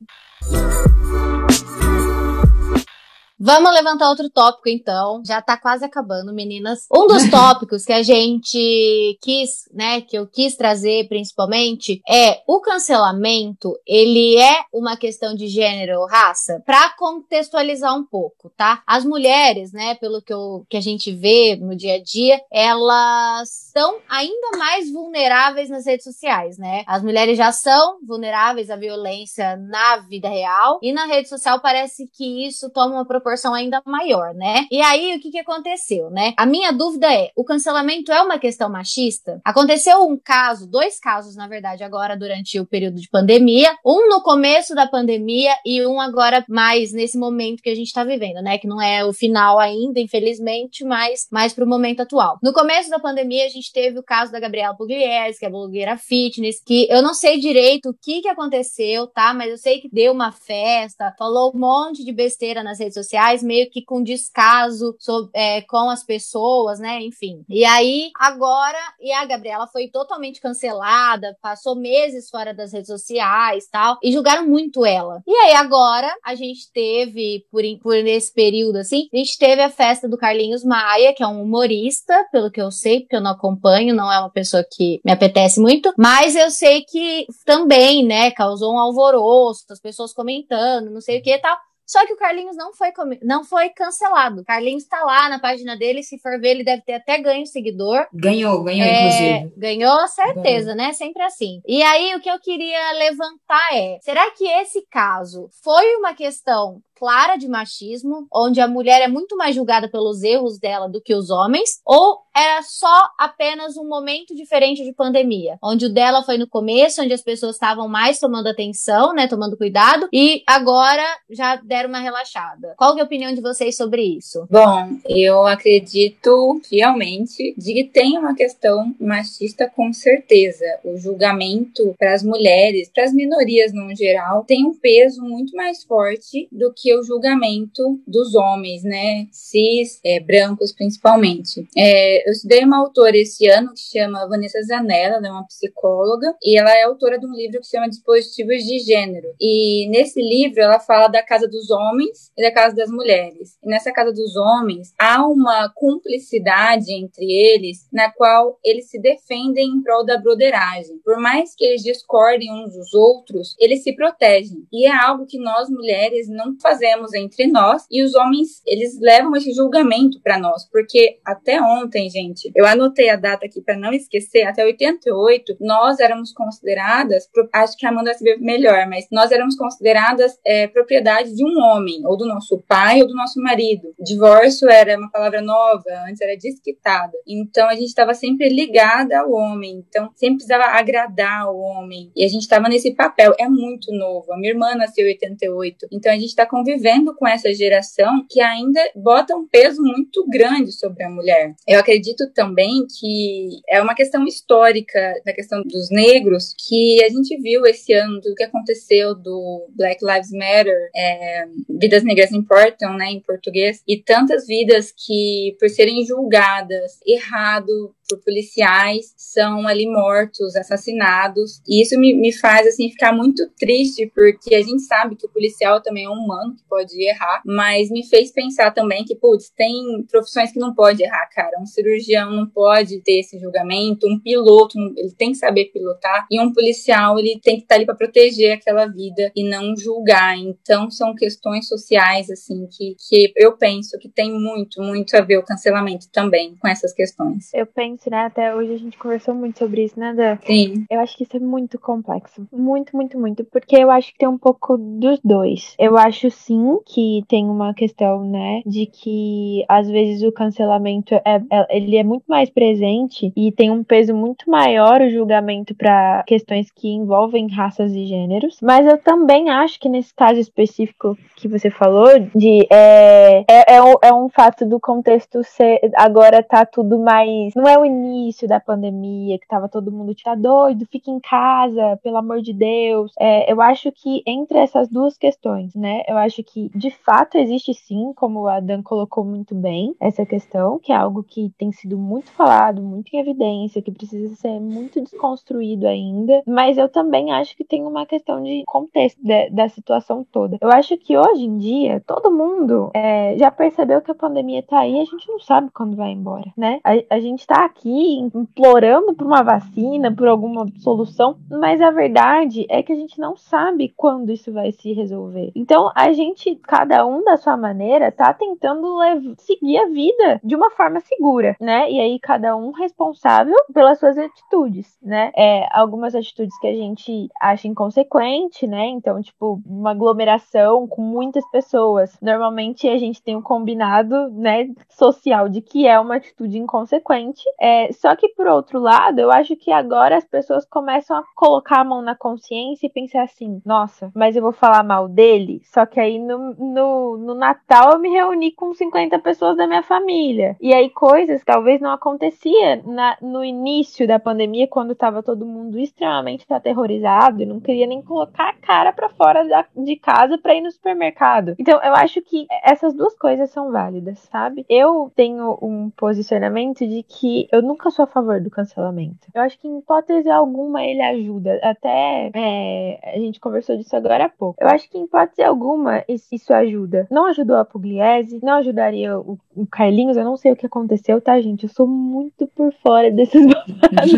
[3.44, 5.20] Vamos levantar outro tópico, então.
[5.26, 6.86] Já tá quase acabando, meninas.
[6.94, 12.60] Um dos tópicos que a gente quis, né, que eu quis trazer principalmente, é o
[12.60, 16.62] cancelamento, ele é uma questão de gênero ou raça?
[16.64, 18.80] Pra contextualizar um pouco, tá?
[18.86, 23.48] As mulheres, né, pelo que, eu, que a gente vê no dia a dia, elas
[23.72, 26.84] são ainda mais vulneráveis nas redes sociais, né?
[26.86, 32.06] As mulheres já são vulneráveis à violência na vida real e na rede social parece
[32.06, 34.66] que isso toma uma proporção proporção ainda maior, né?
[34.70, 36.34] E aí, o que que aconteceu, né?
[36.36, 39.40] A minha dúvida é, o cancelamento é uma questão machista?
[39.44, 44.22] Aconteceu um caso, dois casos, na verdade, agora durante o período de pandemia, um no
[44.22, 48.58] começo da pandemia e um agora mais nesse momento que a gente tá vivendo, né?
[48.58, 52.38] Que não é o final ainda, infelizmente, mas mais pro momento atual.
[52.42, 55.96] No começo da pandemia, a gente teve o caso da Gabriela Pugliese, que é blogueira
[55.96, 59.32] fitness, que eu não sei direito o que que aconteceu, tá?
[59.32, 63.21] Mas eu sei que deu uma festa, falou um monte de besteira nas redes sociais,
[63.22, 67.00] sociais, meio que com descaso sobre, é, com as pessoas, né?
[67.02, 67.44] Enfim.
[67.48, 73.68] E aí, agora, e a Gabriela foi totalmente cancelada, passou meses fora das redes sociais
[73.70, 75.22] tal, e julgaram muito ela.
[75.26, 79.70] E aí, agora, a gente teve, por, por nesse período assim, a gente teve a
[79.70, 83.32] festa do Carlinhos Maia, que é um humorista, pelo que eu sei, porque eu não
[83.32, 88.30] acompanho, não é uma pessoa que me apetece muito, mas eu sei que também, né,
[88.30, 91.56] causou um alvoroço, as pessoas comentando, não sei o que e tal.
[91.92, 92.90] Só que o Carlinhos não foi,
[93.22, 94.40] não foi cancelado.
[94.40, 97.44] O Carlinhos tá lá na página dele, se for ver, ele deve ter até ganho
[97.44, 98.06] seguidor.
[98.14, 99.52] Ganhou, ganhou, é, inclusive.
[99.58, 100.76] Ganhou, certeza, ganhou.
[100.88, 100.94] né?
[100.94, 101.60] Sempre assim.
[101.66, 106.80] E aí, o que eu queria levantar é: será que esse caso foi uma questão
[107.02, 111.12] clara de machismo, onde a mulher é muito mais julgada pelos erros dela do que
[111.12, 116.38] os homens, ou era só apenas um momento diferente de pandemia, onde o dela foi
[116.38, 121.56] no começo, onde as pessoas estavam mais tomando atenção, né, tomando cuidado, e agora já
[121.56, 122.74] deram uma relaxada.
[122.78, 124.46] Qual é a opinião de vocês sobre isso?
[124.48, 130.64] Bom, eu acredito fielmente de que tem uma questão machista com certeza.
[130.84, 135.82] O julgamento para as mulheres, para as minorias no geral, tem um peso muito mais
[135.82, 141.66] forte do que o julgamento dos homens, né, cis, é, brancos principalmente.
[141.76, 146.34] É, eu estudei uma autora esse ano que chama Vanessa Zanella, ela é uma psicóloga,
[146.42, 149.28] e ela é autora de um livro que chama Dispositivos de Gênero.
[149.40, 153.58] E nesse livro ela fala da casa dos homens e da casa das mulheres.
[153.62, 159.68] E nessa casa dos homens há uma cumplicidade entre eles na qual eles se defendem
[159.68, 160.98] em prol da broderagem.
[161.04, 164.66] Por mais que eles discordem uns dos outros, eles se protegem.
[164.72, 166.71] E é algo que nós mulheres não fazemos
[167.14, 172.50] entre nós e os homens, eles levam esse julgamento para nós, porque até ontem, gente,
[172.54, 177.86] eu anotei a data aqui para não esquecer, até 88, nós éramos consideradas, acho que
[177.86, 182.26] a Amanda vê melhor, mas nós éramos consideradas é, propriedade de um homem, ou do
[182.26, 183.94] nosso pai ou do nosso marido.
[183.98, 187.12] Divórcio era uma palavra nova, antes era desquitada.
[187.26, 192.10] Então a gente estava sempre ligada ao homem, então sempre precisava agradar o homem.
[192.14, 193.34] E a gente estava nesse papel.
[193.38, 194.32] É muito novo.
[194.32, 195.86] A minha irmã nasceu em 88.
[195.92, 200.70] Então a gente está convivendo com essa geração que ainda bota um peso muito grande
[200.70, 201.54] sobre a mulher.
[201.66, 207.36] Eu acredito também que é uma questão histórica da questão dos negros que a gente
[207.40, 213.10] viu esse ano do que aconteceu do Black Lives Matter, é, vidas negras importam, né,
[213.10, 220.54] em português, e tantas vidas que por serem julgadas errado por policiais são ali mortos,
[220.56, 221.62] assassinados.
[221.66, 225.30] E isso me, me faz assim ficar muito triste, porque a gente sabe que o
[225.30, 229.50] policial também é um humano que pode errar, mas me fez pensar também que, putz,
[229.56, 231.60] tem profissões que não pode errar, cara.
[231.60, 236.40] Um cirurgião não pode ter esse julgamento, um piloto, ele tem que saber pilotar, e
[236.40, 240.36] um policial, ele tem que estar ali para proteger aquela vida e não julgar.
[240.36, 245.38] Então, são questões sociais, assim, que, que eu penso que tem muito, muito a ver
[245.38, 247.52] o cancelamento também com essas questões.
[247.54, 248.26] Eu penso né?
[248.26, 250.38] Até hoje a gente conversou muito sobre isso, né, Dan?
[250.44, 250.84] Sim.
[250.90, 252.46] Eu acho que isso é muito complexo.
[252.52, 253.44] Muito, muito, muito.
[253.44, 255.74] Porque eu acho que tem um pouco dos dois.
[255.78, 261.40] Eu acho sim que tem uma questão, né, de que às vezes o cancelamento é,
[261.50, 266.22] é ele é muito mais presente e tem um peso muito maior o julgamento para
[266.26, 268.58] questões que envolvem raças e gêneros.
[268.62, 273.82] Mas eu também acho que nesse caso específico que você falou, de é, é, é,
[273.82, 277.54] um, é um fato do contexto ser agora tá tudo mais.
[277.54, 281.98] Não é o início da pandemia, que tava todo mundo tá doido, fica em casa,
[282.02, 283.12] pelo amor de Deus.
[283.18, 286.02] É, eu acho que entre essas duas questões, né?
[286.06, 290.78] Eu acho que de fato existe sim, como a Dan colocou muito bem, essa questão,
[290.78, 295.00] que é algo que tem sido muito falado, muito em evidência, que precisa ser muito
[295.00, 296.42] desconstruído ainda.
[296.46, 300.58] Mas eu também acho que tem uma questão de contexto de, da situação toda.
[300.60, 304.80] Eu acho que hoje em dia, todo mundo é, já percebeu que a pandemia tá
[304.80, 306.80] aí, a gente não sabe quando vai embora, né?
[306.84, 312.66] A, a gente tá aqui implorando por uma vacina, por alguma solução, mas a verdade
[312.68, 315.50] é que a gente não sabe quando isso vai se resolver.
[315.54, 318.98] Então, a gente, cada um da sua maneira, tá tentando
[319.38, 321.90] seguir a vida de uma forma segura, né?
[321.90, 325.32] E aí, cada um responsável pelas suas atitudes, né?
[325.36, 328.86] É, algumas atitudes que a gente acha inconsequente, né?
[328.86, 332.16] Então, tipo, uma aglomeração com muitas pessoas.
[332.20, 337.42] Normalmente, a gente tem um combinado, né, social de que é uma atitude inconsequente.
[337.62, 341.78] É, só que, por outro lado, eu acho que agora as pessoas começam a colocar
[341.78, 345.62] a mão na consciência e pensar assim: nossa, mas eu vou falar mal dele.
[345.62, 349.84] Só que aí no, no, no Natal eu me reuni com 50 pessoas da minha
[349.84, 350.56] família.
[350.60, 355.78] E aí coisas talvez não acontecia na, no início da pandemia, quando tava todo mundo
[355.78, 360.56] extremamente aterrorizado e não queria nem colocar a cara para fora da, de casa para
[360.56, 361.54] ir no supermercado.
[361.60, 364.66] Então eu acho que essas duas coisas são válidas, sabe?
[364.68, 369.28] Eu tenho um posicionamento de que eu nunca sou a favor do cancelamento.
[369.34, 371.60] Eu acho que em hipótese alguma ele ajuda.
[371.62, 374.56] Até é, a gente conversou disso agora há pouco.
[374.58, 377.06] Eu acho que em hipótese alguma isso ajuda.
[377.10, 380.16] Não ajudou a Pugliese, não ajudaria o, o Carlinhos.
[380.16, 381.64] Eu não sei o que aconteceu, tá, gente?
[381.64, 384.12] Eu sou muito por fora desses babados.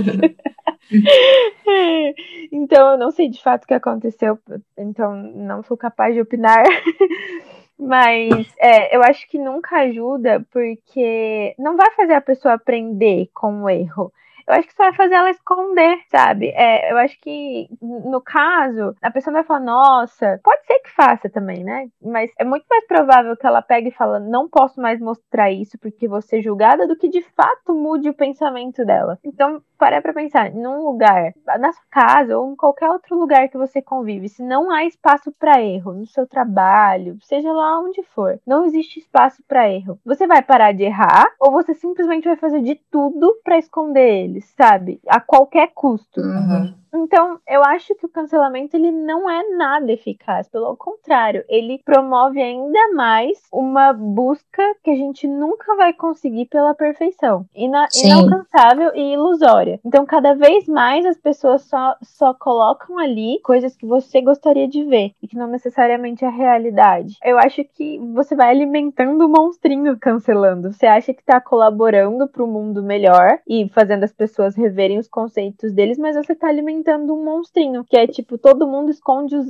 [2.53, 4.39] então eu não sei de fato o que aconteceu.
[4.79, 6.63] Então não sou capaz de opinar.
[7.79, 13.65] Mas é, eu acho que nunca ajuda porque não vai fazer a pessoa aprender com
[13.65, 14.13] o erro
[14.47, 16.49] eu acho que isso vai fazer ela esconder, sabe?
[16.55, 21.29] É, eu acho que, no caso, a pessoa vai falar, nossa, pode ser que faça
[21.29, 21.89] também, né?
[22.03, 25.79] Mas é muito mais provável que ela pegue e fala, não posso mais mostrar isso
[25.79, 29.19] porque vou ser julgada, do que de fato mude o pensamento dela.
[29.25, 33.59] Então, para pra pensar, num lugar, na sua casa ou em qualquer outro lugar que
[33.59, 38.41] você convive, se não há espaço para erro, no seu trabalho, seja lá onde for,
[38.47, 39.99] não existe espaço para erro.
[40.05, 44.34] Você vai parar de errar ou você simplesmente vai fazer de tudo para esconder ele?
[44.41, 45.01] Sabe?
[45.09, 46.21] A qualquer custo.
[46.21, 46.75] Uhum.
[46.95, 52.41] Então, eu acho que o cancelamento ele não é nada eficaz, pelo contrário, ele promove
[52.41, 59.15] ainda mais uma busca que a gente nunca vai conseguir pela perfeição, ina inalcançável e
[59.15, 59.81] ilusória.
[59.85, 64.85] Então, cada vez mais as pessoas só, só colocam ali coisas que você gostaria de
[64.85, 67.19] ver e que não necessariamente é a realidade.
[67.25, 70.73] Eu acho que você vai alimentando o monstrinho cancelando.
[70.73, 75.09] Você acha que tá colaborando para o mundo melhor e fazendo as pessoas reverem os
[75.09, 79.47] conceitos deles, mas você tá alimentando um monstrinho, que é tipo, todo mundo esconde os,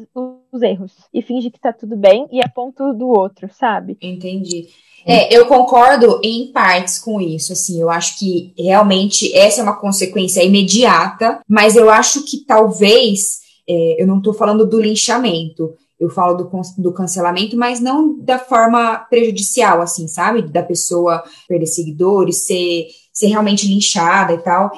[0.53, 3.97] os erros e finge que tá tudo bem e aponta do outro, sabe?
[4.01, 4.69] Entendi.
[5.07, 9.79] É, eu concordo em partes com isso, assim, eu acho que realmente essa é uma
[9.79, 16.09] consequência imediata, mas eu acho que talvez, é, eu não estou falando do linchamento, eu
[16.09, 20.43] falo do, do cancelamento, mas não da forma prejudicial, assim, sabe?
[20.43, 24.73] Da pessoa perder seguidores, ser, ser realmente linchada e tal.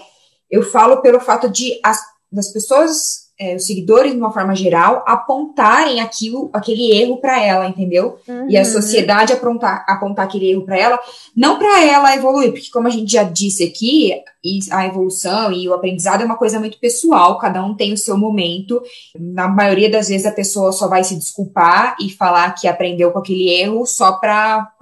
[0.51, 2.01] Eu falo pelo fato de as,
[2.31, 7.69] das pessoas é, os seguidores, de uma forma geral, apontarem aquilo, aquele erro para ela,
[7.69, 8.19] entendeu?
[8.27, 8.49] Uhum.
[8.49, 8.65] E a uhum.
[8.65, 10.99] sociedade apontar, apontar aquele erro para ela,
[11.37, 14.15] não para ela evoluir, porque como a gente já disse aqui,
[14.71, 18.17] a evolução e o aprendizado é uma coisa muito pessoal, cada um tem o seu
[18.17, 18.81] momento.
[19.19, 23.19] Na maioria das vezes a pessoa só vai se desculpar e falar que aprendeu com
[23.19, 24.73] aquele erro só para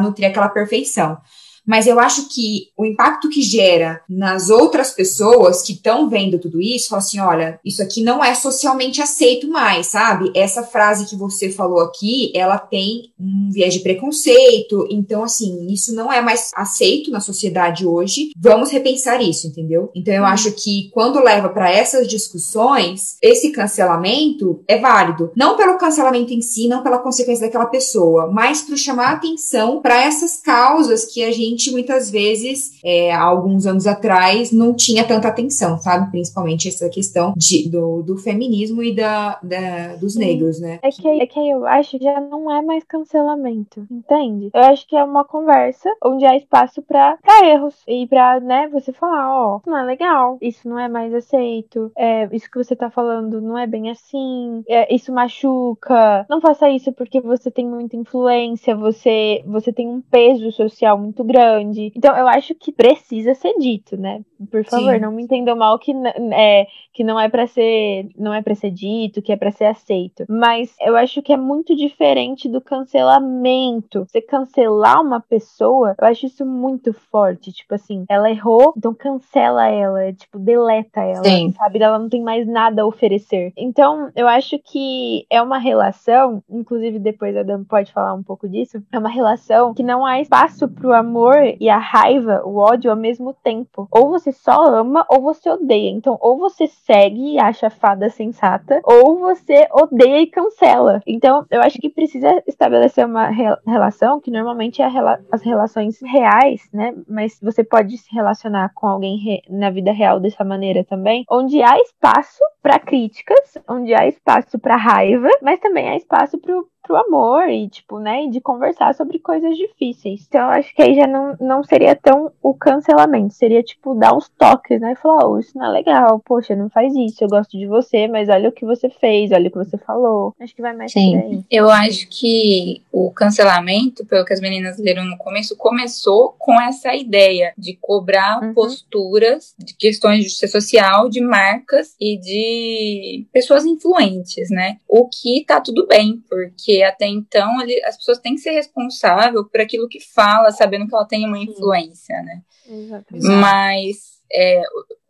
[0.00, 1.18] nutrir aquela perfeição
[1.66, 6.60] mas eu acho que o impacto que gera nas outras pessoas que estão vendo tudo
[6.60, 10.30] isso, falam assim: olha, isso aqui não é socialmente aceito mais, sabe?
[10.34, 15.94] Essa frase que você falou aqui, ela tem um viés de preconceito, então, assim, isso
[15.94, 18.30] não é mais aceito na sociedade hoje.
[18.36, 19.90] Vamos repensar isso, entendeu?
[19.94, 20.26] Então, eu hum.
[20.26, 25.30] acho que quando leva para essas discussões, esse cancelamento é válido.
[25.36, 30.02] Não pelo cancelamento em si, não pela consequência daquela pessoa, mas para chamar atenção para
[30.02, 35.04] essas causas que a gente gente muitas vezes, é, há alguns anos atrás, não tinha
[35.04, 36.10] tanta atenção, sabe?
[36.10, 40.80] Principalmente essa questão de, do, do feminismo e da, da dos negros, né?
[40.82, 44.50] É que, é que eu acho que já não é mais cancelamento, entende?
[44.52, 48.92] Eu acho que é uma conversa onde há espaço para erros e para, né, você
[48.92, 52.74] falar, ó, oh, não é legal, isso não é mais aceito, é, isso que você
[52.74, 57.66] tá falando não é bem assim, é, isso machuca, não faça isso porque você tem
[57.66, 61.92] muita influência, você, você tem um peso social muito grande grande.
[61.96, 64.22] Então, eu acho que precisa ser dito, né?
[64.50, 65.00] Por favor, Sim.
[65.00, 65.92] não me entendam mal que,
[66.32, 69.66] é, que não é para ser não é para ser dito, que é para ser
[69.66, 70.24] aceito.
[70.28, 74.04] Mas eu acho que é muito diferente do cancelamento.
[74.06, 77.52] Você cancelar uma pessoa, eu acho isso muito forte.
[77.52, 81.52] Tipo assim, ela errou, então cancela ela, tipo, deleta ela, Sim.
[81.52, 81.80] sabe?
[81.80, 83.52] Ela não tem mais nada a oferecer.
[83.56, 88.48] Então, eu acho que é uma relação, inclusive depois a Dan pode falar um pouco
[88.48, 92.90] disso, é uma relação que não há espaço pro amor e a raiva, o ódio
[92.90, 93.88] ao mesmo tempo.
[93.90, 95.90] Ou você só ama ou você odeia.
[95.90, 101.00] Então, ou você segue e acha a fada sensata, ou você odeia e cancela.
[101.06, 106.00] Então, eu acho que precisa estabelecer uma re relação que normalmente é rela as relações
[106.02, 106.94] reais, né?
[107.08, 111.78] Mas você pode se relacionar com alguém na vida real dessa maneira também, onde há
[111.80, 117.48] espaço para críticas, onde há espaço para raiva, mas também há espaço para pro amor
[117.48, 120.26] e, tipo, né, de conversar sobre coisas difíceis.
[120.28, 124.14] Então, eu acho que aí já não, não seria tão o cancelamento, seria, tipo, dar
[124.14, 127.28] uns toques, né, e falar, oh, isso não é legal, poxa, não faz isso, eu
[127.28, 130.34] gosto de você, mas olha o que você fez, olha o que você falou.
[130.40, 131.12] Acho que vai mais Sim.
[131.12, 131.44] por aí.
[131.50, 136.94] Eu acho que o cancelamento, pelo que as meninas leram no começo, começou com essa
[136.94, 138.54] ideia de cobrar uhum.
[138.54, 144.78] posturas de questões de justiça social, de marcas e de pessoas influentes, né?
[144.88, 148.52] O que tá tudo bem, porque porque até então ele, as pessoas têm que ser
[148.52, 152.40] responsáveis por aquilo que fala, sabendo que ela tem uma influência, né?
[152.66, 153.26] Exatamente.
[153.26, 154.62] Mas é,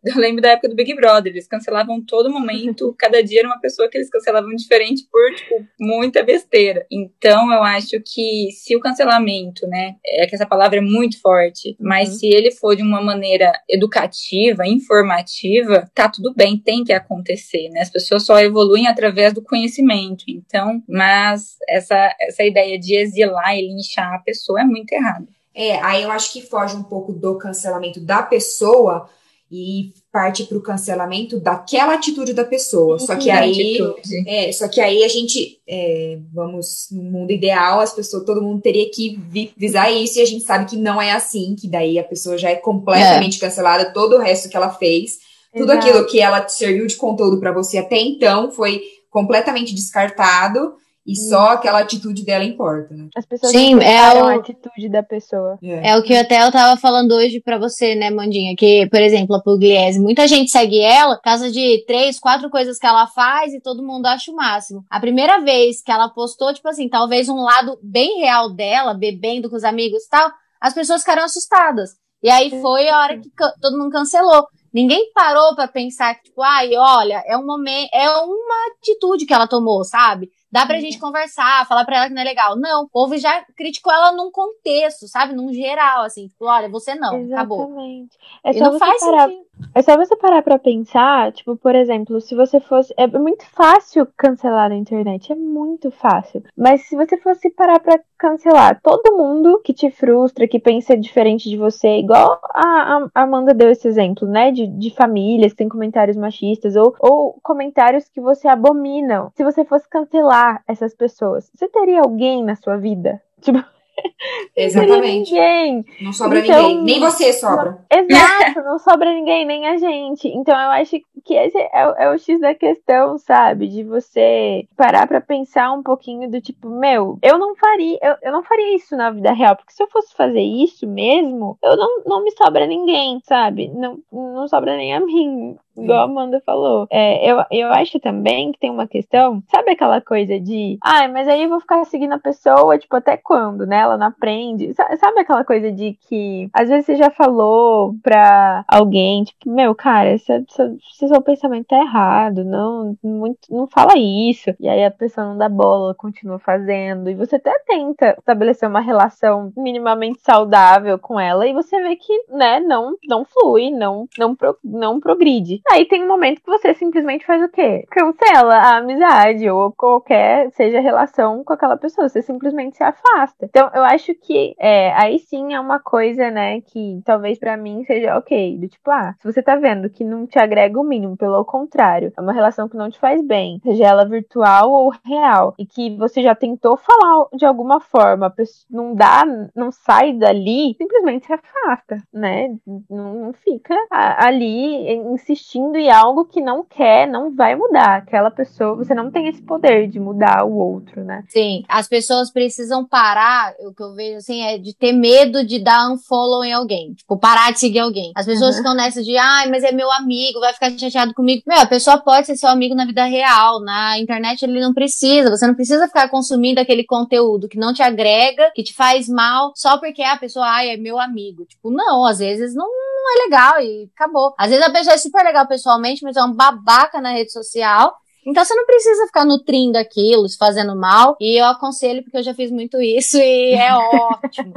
[0.14, 3.61] eu lembro da época do Big Brother, eles cancelavam todo momento, cada dia era uma
[3.61, 6.86] pessoa que eles cancelavam diferente por, tipo, muita besteira.
[6.90, 11.76] Então, eu acho que se o cancelamento, né, é que essa palavra é muito forte,
[11.80, 12.14] mas uhum.
[12.14, 17.80] se ele for de uma maneira educativa, informativa, tá tudo bem, tem que acontecer, né?
[17.80, 20.24] As pessoas só evoluem através do conhecimento.
[20.28, 25.26] Então, mas essa, essa ideia de exilar e linchar a pessoa é muito errada.
[25.55, 29.09] É, aí eu acho que foge um pouco do cancelamento da pessoa,
[29.53, 32.98] e parte para o cancelamento daquela atitude da pessoa.
[32.98, 33.78] Só que aí,
[34.26, 38.62] é, só que aí a gente, é, vamos no mundo ideal, as pessoas, todo mundo
[38.62, 39.20] teria que
[39.55, 40.18] visar isso.
[40.18, 43.36] E a gente sabe que não é assim, que daí a pessoa já é completamente
[43.36, 43.40] é.
[43.40, 45.18] cancelada, todo o resto que ela fez,
[45.55, 48.80] tudo aquilo que ela serviu de conteúdo para você até então foi
[49.11, 50.72] completamente descartado
[51.07, 53.09] e só aquela atitude dela importa, né?
[53.16, 55.59] As pessoas Sim, não é é o- a atitude da pessoa.
[55.62, 58.55] É o que até eu tava falando hoje pra você, né, Mandinha?
[58.57, 62.78] Que, por exemplo, a Pugliese, muita gente segue ela por causa de três, quatro coisas
[62.78, 64.84] que ela faz e todo mundo acha o máximo.
[64.88, 69.50] A primeira vez que ela postou, tipo assim, talvez um lado bem real dela, bebendo
[69.50, 70.30] com os amigos e tal,
[70.61, 71.90] as pessoas ficaram assustadas.
[72.22, 73.28] E aí foi a hora que
[73.61, 74.46] todo mundo cancelou.
[74.72, 79.34] Ninguém parou pra pensar que, tipo, ai, olha, é um momento, é uma atitude que
[79.34, 80.30] ela tomou, sabe?
[80.53, 82.57] Dá pra gente conversar, falar pra ela que não é legal.
[82.57, 85.32] Não, o povo já criticou ela num contexto, sabe?
[85.32, 86.28] Num geral, assim.
[86.28, 87.62] Tipo, olha, você não, acabou.
[87.62, 88.18] Exatamente.
[88.44, 89.46] É E só, não você faz parar, sentido.
[89.74, 92.92] É só você parar pra pensar, tipo, por exemplo, se você fosse.
[92.96, 96.42] É muito fácil cancelar na internet, é muito fácil.
[96.56, 101.48] Mas se você fosse parar pra cancelar todo mundo que te frustra, que pensa diferente
[101.48, 104.50] de você, igual a, a Amanda deu esse exemplo, né?
[104.50, 109.30] De, de famílias que têm comentários machistas, ou, ou comentários que você abomina.
[109.34, 113.20] Se você fosse cancelar essas pessoas, você teria alguém na sua vida?
[113.40, 113.64] Tipo,
[114.57, 115.32] Exatamente.
[115.32, 115.84] ninguém.
[116.00, 116.82] Não sobra Então- ninguém.
[116.84, 117.78] Nem você sobra.
[117.90, 120.28] Exato, não sobra ninguém, nem a gente.
[120.28, 123.68] Então eu acho que esse é, o- é o X da questão, sabe?
[123.68, 128.32] De você parar pra pensar um pouquinho do tipo, meu, eu não faria, eu, eu
[128.32, 132.03] não faria isso na vida real, porque se eu fosse fazer isso mesmo, eu não,
[132.07, 133.68] não me sobra ninguém, sabe?
[133.68, 135.57] Não, não sobra nem a mim.
[135.76, 136.86] Igual a Amanda falou.
[136.90, 141.26] É, eu, eu acho também que tem uma questão, sabe aquela coisa de, ai, mas
[141.28, 143.78] aí eu vou ficar seguindo a pessoa, tipo, até quando, né?
[143.80, 144.72] Ela não aprende.
[144.74, 149.74] Sa- Sabe aquela coisa de que às vezes você já falou pra alguém, tipo, meu,
[149.74, 154.50] cara, esse, esse seu pensamento tá errado, não, muito, não fala isso.
[154.60, 157.08] E aí a pessoa não dá bola, continua fazendo.
[157.08, 162.12] E você até tenta estabelecer uma relação minimamente saudável com ela, e você vê que,
[162.28, 165.61] né, não, não flui, não, não, pro- não progride.
[165.70, 167.86] Aí tem um momento que você simplesmente faz o quê?
[167.90, 172.08] Cancela a amizade ou qualquer seja relação com aquela pessoa.
[172.08, 173.46] Você simplesmente se afasta.
[173.46, 177.84] Então, eu acho que é, aí sim é uma coisa, né, que talvez pra mim
[177.84, 178.58] seja ok.
[178.58, 182.12] Do tipo, ah, se você tá vendo que não te agrega o mínimo, pelo contrário,
[182.16, 185.96] é uma relação que não te faz bem, seja ela virtual ou real, e que
[185.96, 188.32] você já tentou falar de alguma forma,
[188.70, 192.48] não dá, não sai dali, simplesmente se afasta, né?
[192.90, 197.96] Não, não fica ali insistindo em algo que não quer, não vai mudar.
[197.96, 201.24] Aquela pessoa, você não tem esse poder de mudar o outro, né?
[201.28, 205.59] Sim, as pessoas precisam parar, o que eu vejo assim, é de ter medo de
[205.59, 206.94] dar unfollow em alguém.
[206.94, 208.12] Tipo, parar de seguir alguém.
[208.14, 208.62] As pessoas Uhum.
[208.62, 211.42] ficam nessa de, ai, mas é meu amigo, vai ficar chateado comigo.
[211.46, 213.61] Meu, a pessoa pode ser seu amigo na vida real.
[213.61, 215.30] Na internet ele não precisa.
[215.30, 219.53] Você não precisa ficar consumindo aquele conteúdo que não te agrega, que te faz mal,
[219.55, 221.44] só porque a pessoa, ai, é meu amigo.
[221.44, 222.66] Tipo, não, às vezes não,
[223.03, 224.34] não é legal e acabou.
[224.38, 227.94] Às vezes a pessoa é super legal pessoalmente, mas é um babaca na rede social.
[228.24, 231.16] Então você não precisa ficar nutrindo aquilo, se fazendo mal.
[231.20, 234.53] E eu aconselho, porque eu já fiz muito isso e é ótimo.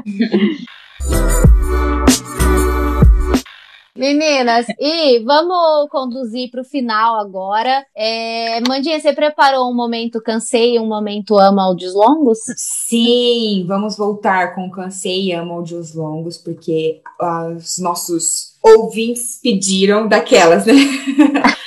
[3.97, 7.85] Meninas, e vamos conduzir para o final agora.
[7.95, 12.39] É, Mandinha, você preparou um momento cansei e um momento ama áudios longos?
[12.57, 17.01] Sim, vamos voltar com Cansei e Amo Áudios Longos, porque
[17.55, 20.73] os nossos ouvintes pediram daquelas, né?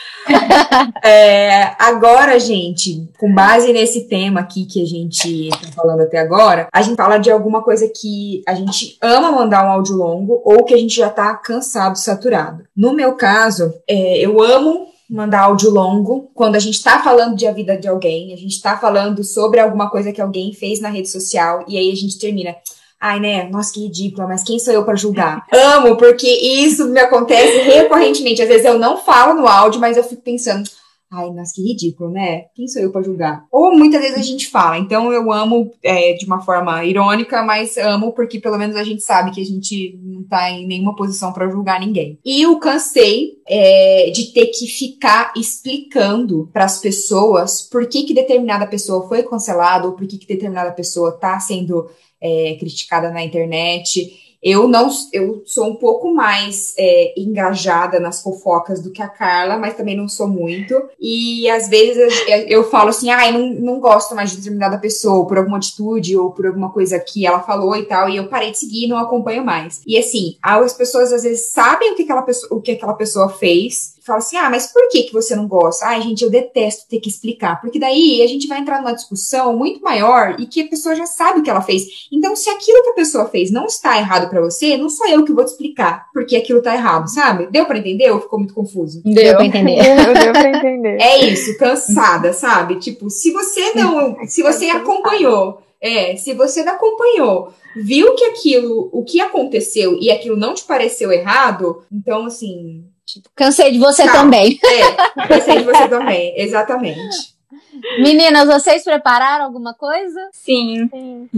[1.04, 6.68] É, agora, gente, com base nesse tema aqui que a gente tá falando até agora,
[6.72, 10.64] a gente fala de alguma coisa que a gente ama mandar um áudio longo ou
[10.64, 12.64] que a gente já tá cansado, saturado.
[12.76, 17.46] No meu caso, é, eu amo mandar áudio longo quando a gente tá falando de
[17.46, 20.90] a vida de alguém, a gente tá falando sobre alguma coisa que alguém fez na
[20.90, 22.54] rede social e aí a gente termina.
[23.00, 23.48] Ai, né?
[23.48, 25.46] Nossa, que ridícula, mas quem sou eu pra julgar?
[25.54, 28.42] Amo, porque isso me acontece recorrentemente.
[28.42, 30.68] Às vezes eu não falo no áudio, mas eu fico pensando,
[31.10, 32.42] ai, nossa, que ridículo, né?
[32.54, 33.44] Quem sou eu pra julgar?
[33.50, 37.76] Ou muitas vezes a gente fala, então eu amo é, de uma forma irônica, mas
[37.76, 41.32] amo porque pelo menos a gente sabe que a gente não tá em nenhuma posição
[41.32, 42.18] pra julgar ninguém.
[42.24, 48.66] E eu cansei é, de ter que ficar explicando pras pessoas por que que determinada
[48.66, 51.88] pessoa foi cancelada ou por que que determinada pessoa tá sendo
[52.20, 54.27] é, criticada na internet.
[54.42, 59.58] Eu não, eu sou um pouco mais é, engajada nas fofocas do que a Carla,
[59.58, 60.74] mas também não sou muito.
[61.00, 65.26] E às vezes eu, eu falo assim, ai, não, não gosto mais de determinada pessoa
[65.26, 68.50] por alguma atitude ou por alguma coisa que ela falou e tal, e eu parei
[68.50, 69.80] de seguir não acompanho mais.
[69.86, 73.97] E assim, as pessoas às vezes sabem o que aquela o que aquela pessoa fez,
[74.08, 75.86] fala assim: ah, mas por que, que você não gosta?
[75.86, 77.60] Ai, gente, eu detesto ter que explicar.
[77.60, 81.06] Porque daí a gente vai entrar numa discussão muito maior e que a pessoa já
[81.06, 82.08] sabe o que ela fez.
[82.12, 85.24] Então, se aquilo que a pessoa fez não está errado para você, não sou eu
[85.24, 87.46] que vou te explicar porque aquilo tá errado, sabe?
[87.46, 89.02] Deu para entender ou ficou muito confuso?
[89.04, 89.76] Deu, Deu pra entender.
[90.22, 91.00] Deu pra entender.
[91.00, 92.76] É isso, cansada, sabe?
[92.76, 94.16] Tipo, se você não.
[94.26, 95.62] Se você acompanhou.
[95.80, 100.64] É, se você não acompanhou, viu que aquilo, o que aconteceu e aquilo não te
[100.64, 102.84] pareceu errado, então assim.
[103.08, 104.60] Tipo, cansei de você também.
[104.62, 107.38] É, cansei de você também, exatamente.
[107.98, 110.28] Meninas, vocês prepararam alguma coisa?
[110.32, 110.88] Sim.
[110.90, 111.28] Sim.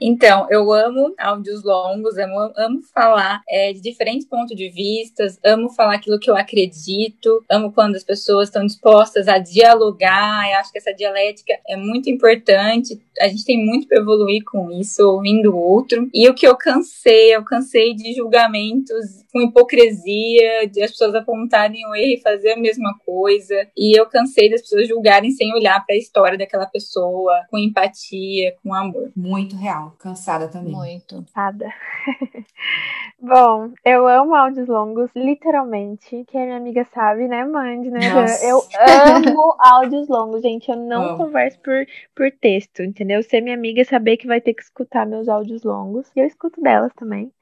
[0.00, 5.70] então, eu amo áudios longos, amo, amo falar é, de diferentes pontos de vista, amo
[5.70, 10.50] falar aquilo que eu acredito, amo quando as pessoas estão dispostas a dialogar.
[10.50, 13.00] Eu acho que essa dialética é muito importante.
[13.20, 16.08] A gente tem muito para evoluir com isso, ouvindo o outro.
[16.12, 21.84] E o que eu cansei, eu cansei de julgamentos com hipocrisia, de as pessoas apontarem
[21.88, 23.66] o erro e fazer a mesma coisa.
[23.76, 28.54] E eu cansei das pessoas julgarem sem olhar para a história daquela pessoa, com empatia,
[28.62, 29.10] com amor.
[29.16, 29.96] Muito real.
[29.98, 30.72] Cansada também.
[30.72, 31.16] Muito.
[31.16, 31.66] Cansada.
[33.20, 38.10] Bom, eu amo áudios longos, literalmente, que a minha amiga sabe, né, Mandy, né?
[38.10, 38.46] Nossa.
[38.46, 38.60] Eu
[39.16, 40.70] amo áudios longos, gente.
[40.70, 43.20] Eu não converso por, por texto, entendeu?
[43.22, 46.06] Ser minha amiga é saber que vai ter que escutar meus áudios longos.
[46.14, 47.32] E eu escuto delas também.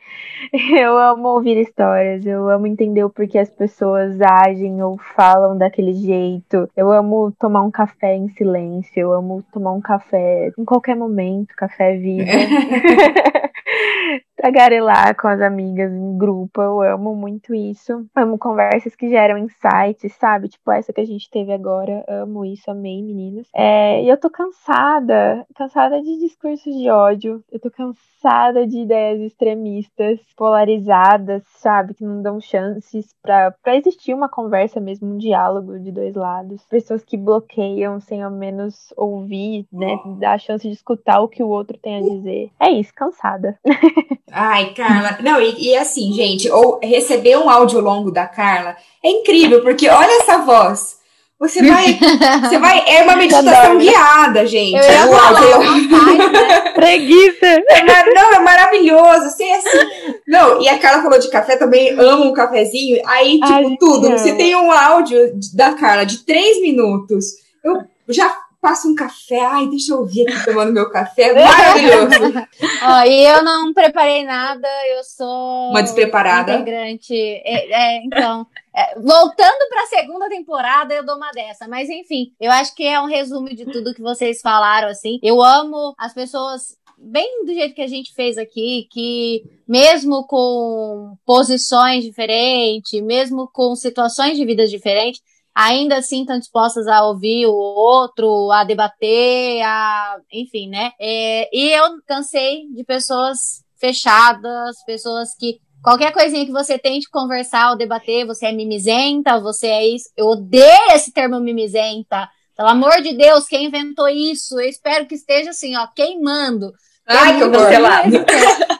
[0.53, 1.82] Eu amo ouvir histórias,
[2.24, 6.68] eu amo entender o porquê as pessoas agem ou falam daquele jeito.
[6.76, 11.55] Eu amo tomar um café em silêncio, eu amo tomar um café em qualquer momento,
[11.57, 12.33] café é vida.
[14.43, 16.61] tagarelar com as amigas em grupo.
[16.61, 18.05] Eu amo muito isso.
[18.14, 20.49] Amo conversas que geram insights, sabe?
[20.49, 22.05] Tipo essa que a gente teve agora.
[22.09, 23.47] Amo isso, amei, meninas.
[23.55, 27.45] É, e eu tô cansada, cansada de discursos de ódio.
[27.53, 31.95] Eu tô cansada de ideias extremistas, polarizadas, sabe?
[31.95, 36.64] Que não dão chances pra existir uma conversa mesmo, um diálogo de dois lados.
[36.68, 40.01] Pessoas que bloqueiam sem ao menos ouvir, né?
[40.18, 42.51] Dar a chance de escutar o que o outro tem a dizer.
[42.59, 43.57] É isso, cansada.
[44.33, 45.18] Ai, Carla.
[45.22, 49.89] Não, e, e, assim, gente, ou receber um áudio longo da Carla é incrível, porque
[49.89, 50.97] olha essa voz.
[51.39, 51.99] Você vai.
[52.41, 52.85] Você vai.
[52.87, 54.76] É uma meditação guiada, gente.
[54.76, 56.70] Eu ia falar, né?
[56.74, 57.47] Preguiça.
[57.47, 59.28] É, não, é maravilhoso.
[59.28, 60.14] Você é assim.
[60.26, 63.03] Não, e a Carla falou de café também, amo um cafezinho.
[63.07, 64.11] Aí, tipo, Ai, tudo.
[64.12, 67.26] Você tem um áudio da Carla de três minutos.
[67.62, 72.48] Eu já passo um café, ai, deixa eu ouvir aqui tomando meu café, maravilhoso.
[72.80, 76.54] Ó, e eu não preparei nada, eu sou uma despreparada.
[76.54, 77.12] Integrante.
[77.12, 82.32] É, é então, é, voltando para a segunda temporada, eu dou uma dessa, mas enfim,
[82.40, 85.18] eu acho que é um resumo de tudo que vocês falaram assim.
[85.24, 91.16] Eu amo as pessoas bem do jeito que a gente fez aqui, que mesmo com
[91.26, 95.20] posições diferentes, mesmo com situações de vida diferentes,
[95.55, 100.92] ainda assim estão dispostas a ouvir o outro, a debater, a, enfim, né?
[101.00, 107.70] É, e eu cansei de pessoas fechadas, pessoas que qualquer coisinha que você tente conversar
[107.70, 110.09] ou debater, você é mimizenta, você é isso.
[110.16, 112.28] Eu odeio esse termo mimizenta.
[112.57, 114.61] Pelo amor de Deus, quem inventou isso?
[114.61, 116.72] Eu espero que esteja assim, ó, queimando.
[117.07, 117.70] Ai, que horror.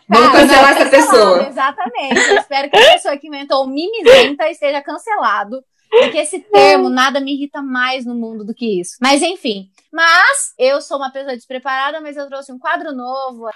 [0.09, 1.49] Vamos cancelar essa pessoa.
[1.49, 2.21] Exatamente.
[2.29, 5.65] Eu espero que a pessoa que inventou o mimizenta esteja cancelado.
[5.93, 8.97] Porque esse termo nada me irrita mais no mundo do que isso.
[8.99, 9.71] Mas enfim.
[9.93, 13.51] Mas eu sou uma pessoa despreparada, mas eu trouxe um quadro novo.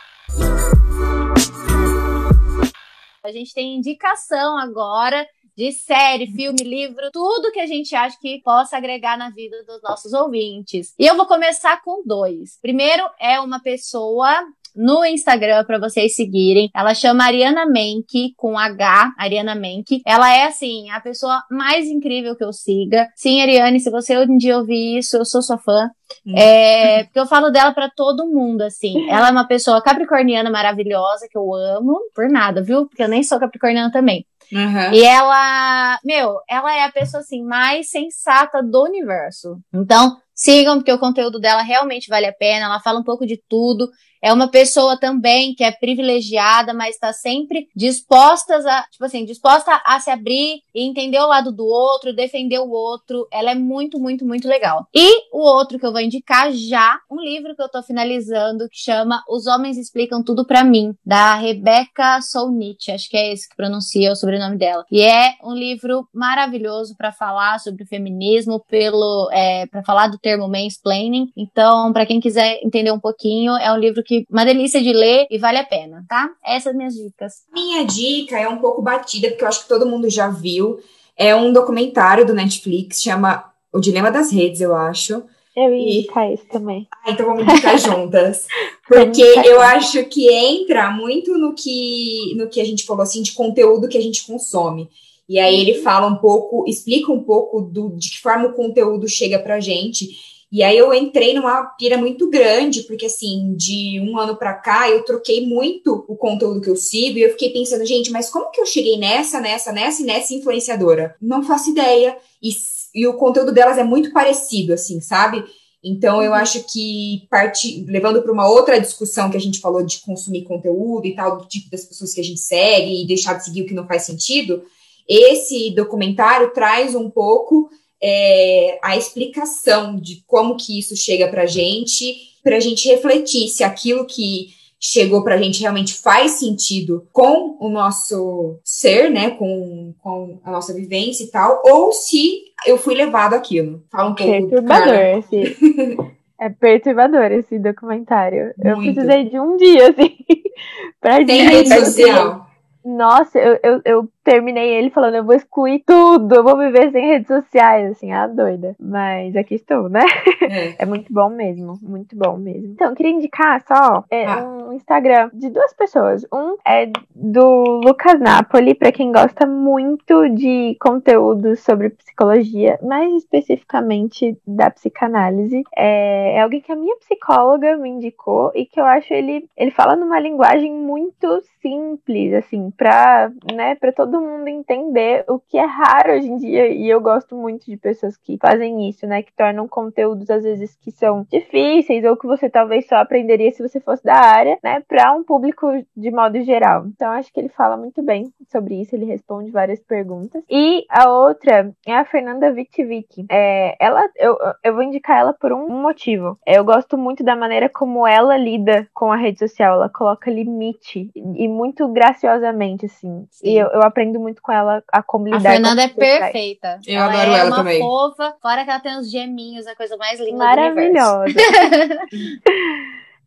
[3.25, 5.27] A gente tem indicação agora
[5.57, 9.81] de série, filme, livro, tudo que a gente acha que possa agregar na vida dos
[9.83, 10.95] nossos ouvintes.
[10.99, 12.59] E eu vou começar com dois.
[12.61, 14.47] Primeiro é uma pessoa
[14.77, 16.71] no Instagram para vocês seguirem.
[16.75, 20.03] Ela chama Ariana Menck, com H, Ariana Menck.
[20.07, 23.09] Ela é, assim, a pessoa mais incrível que eu siga.
[23.17, 25.91] Sim, Ariane, se você um dia ouvir isso, eu sou sua fã.
[26.25, 26.37] Hum.
[26.37, 29.09] É, porque eu falo dela para todo mundo, assim.
[29.09, 32.87] Ela é uma pessoa capricorniana maravilhosa, que eu amo, por nada, viu?
[32.87, 34.27] Porque eu nem sou capricorniana também.
[34.53, 34.93] Uhum.
[34.93, 39.59] E ela, meu, ela é a pessoa assim mais sensata do universo.
[39.75, 42.67] Então, sigam porque o conteúdo dela realmente vale a pena.
[42.67, 43.89] Ela fala um pouco de tudo
[44.27, 49.81] é uma pessoa também que é privilegiada, mas está sempre disposta a, tipo assim, disposta
[49.85, 53.29] a se abrir e entender o lado do outro, defender o outro.
[53.33, 54.85] Ela é muito, muito, muito legal.
[54.93, 58.77] E o outro que eu vou indicar já, um livro que eu tô finalizando que
[58.77, 63.55] chama Os Homens Explicam Tudo para Mim, da Rebecca Solnit, acho que é esse que
[63.55, 64.85] pronuncia o sobrenome dela.
[64.91, 70.19] E é um livro maravilhoso para falar sobre o feminismo, pelo é, para falar do
[70.19, 71.31] termo mansplaining.
[71.37, 75.27] Então, para quem quiser entender um pouquinho, é um livro que uma delícia de ler
[75.31, 76.31] e vale a pena, tá?
[76.45, 77.35] Essas minhas dicas.
[77.53, 80.79] Minha dica é um pouco batida, porque eu acho que todo mundo já viu.
[81.17, 85.23] É um documentário do Netflix, chama O Dilema das Redes, eu acho.
[85.57, 86.87] Eu ia indicar isso também.
[87.07, 88.47] Ah, então vamos indicar juntas.
[88.87, 93.33] Porque eu acho que entra muito no que, no que a gente falou, assim, de
[93.33, 94.89] conteúdo que a gente consome.
[95.29, 99.09] E aí ele fala um pouco, explica um pouco do, de que forma o conteúdo
[99.09, 100.36] chega pra gente.
[100.51, 104.89] E aí eu entrei numa pira muito grande, porque assim, de um ano para cá
[104.89, 108.51] eu troquei muito o conteúdo que eu sigo e eu fiquei pensando, gente, mas como
[108.51, 111.17] que eu cheguei nessa, nessa, nessa e nessa influenciadora?
[111.21, 112.17] Não faço ideia.
[112.41, 112.51] E,
[112.95, 115.45] e o conteúdo delas é muito parecido, assim, sabe?
[115.89, 120.01] Então, eu acho que, parte, levando para uma outra discussão que a gente falou de
[120.01, 123.45] consumir conteúdo e tal, do tipo das pessoas que a gente segue e deixar de
[123.45, 124.63] seguir o que não faz sentido,
[125.09, 127.71] esse documentário traz um pouco
[128.03, 133.49] é, a explicação de como que isso chega para a gente, para a gente refletir
[133.49, 139.31] se aquilo que chegou para a gente realmente faz sentido com o nosso ser, né,
[139.31, 143.83] com, com a nossa vivência e tal, ou se eu fui levado aquilo.
[143.91, 144.33] Fala um pouco.
[144.33, 145.57] Perturbador esse.
[146.39, 148.53] É perturbador esse documentário.
[148.59, 148.69] Muito.
[148.69, 150.15] Eu precisei de um dia, assim,
[151.01, 152.47] pra Tem rede social.
[152.85, 157.07] Nossa, eu, eu, eu terminei ele falando, eu vou excluir tudo, eu vou viver sem
[157.07, 158.75] redes sociais, assim, a doida.
[158.79, 160.01] Mas aqui estou, né?
[160.43, 160.75] É.
[160.83, 162.73] é muito bom mesmo, muito bom mesmo.
[162.73, 164.45] Então, queria indicar só é, ah.
[164.45, 166.27] um Instagram de duas pessoas.
[166.35, 174.37] Um é do Lucas Napoli, para quem gosta muito de conteúdo sobre psicologia, mais especificamente
[174.45, 175.63] da psicanálise.
[175.77, 179.71] É, é alguém que a minha psicóloga me indicou e que eu acho ele, ele
[179.71, 185.59] fala numa linguagem muito simples, assim, pra, né, pra todo todo mundo entender o que
[185.59, 186.69] é raro hoje em dia.
[186.69, 189.23] E eu gosto muito de pessoas que fazem isso, né?
[189.23, 193.63] Que tornam conteúdos, às vezes, que são difíceis ou que você talvez só aprenderia se
[193.63, 194.83] você fosse da área, né?
[194.89, 196.87] Para um público de modo geral.
[196.87, 200.43] Então, acho que ele fala muito bem sobre isso, ele responde várias perguntas.
[200.49, 203.27] E a outra é a Fernanda Vitvic.
[203.31, 206.39] É, ela, eu, eu vou indicar ela por um motivo.
[206.47, 209.75] Eu gosto muito da maneira como ela lida com a rede social.
[209.75, 213.27] Ela coloca limite e muito graciosamente, assim.
[213.31, 213.49] Sim.
[213.49, 216.81] E eu, eu aprendi aprendo muito com ela a como lidar A Fernanda é perfeita.
[216.87, 217.81] Eu ela adoro é ela uma também.
[217.81, 221.25] fofa, fora que ela tem os geminhos, a coisa mais linda Maravilhosa.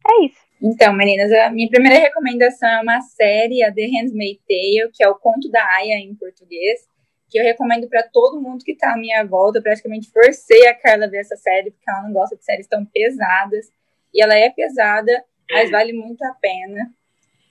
[0.08, 0.40] é isso.
[0.62, 5.08] Então, meninas, a minha primeira recomendação é uma série, a The Handmaid's Tale, que é
[5.08, 6.82] o conto da Aya em português,
[7.30, 9.60] que eu recomendo para todo mundo que tá à minha volta.
[9.60, 12.68] Eu praticamente forcei a Carla a ver essa série, porque ela não gosta de séries
[12.68, 13.72] tão pesadas.
[14.14, 16.92] E ela é pesada, mas vale muito a pena.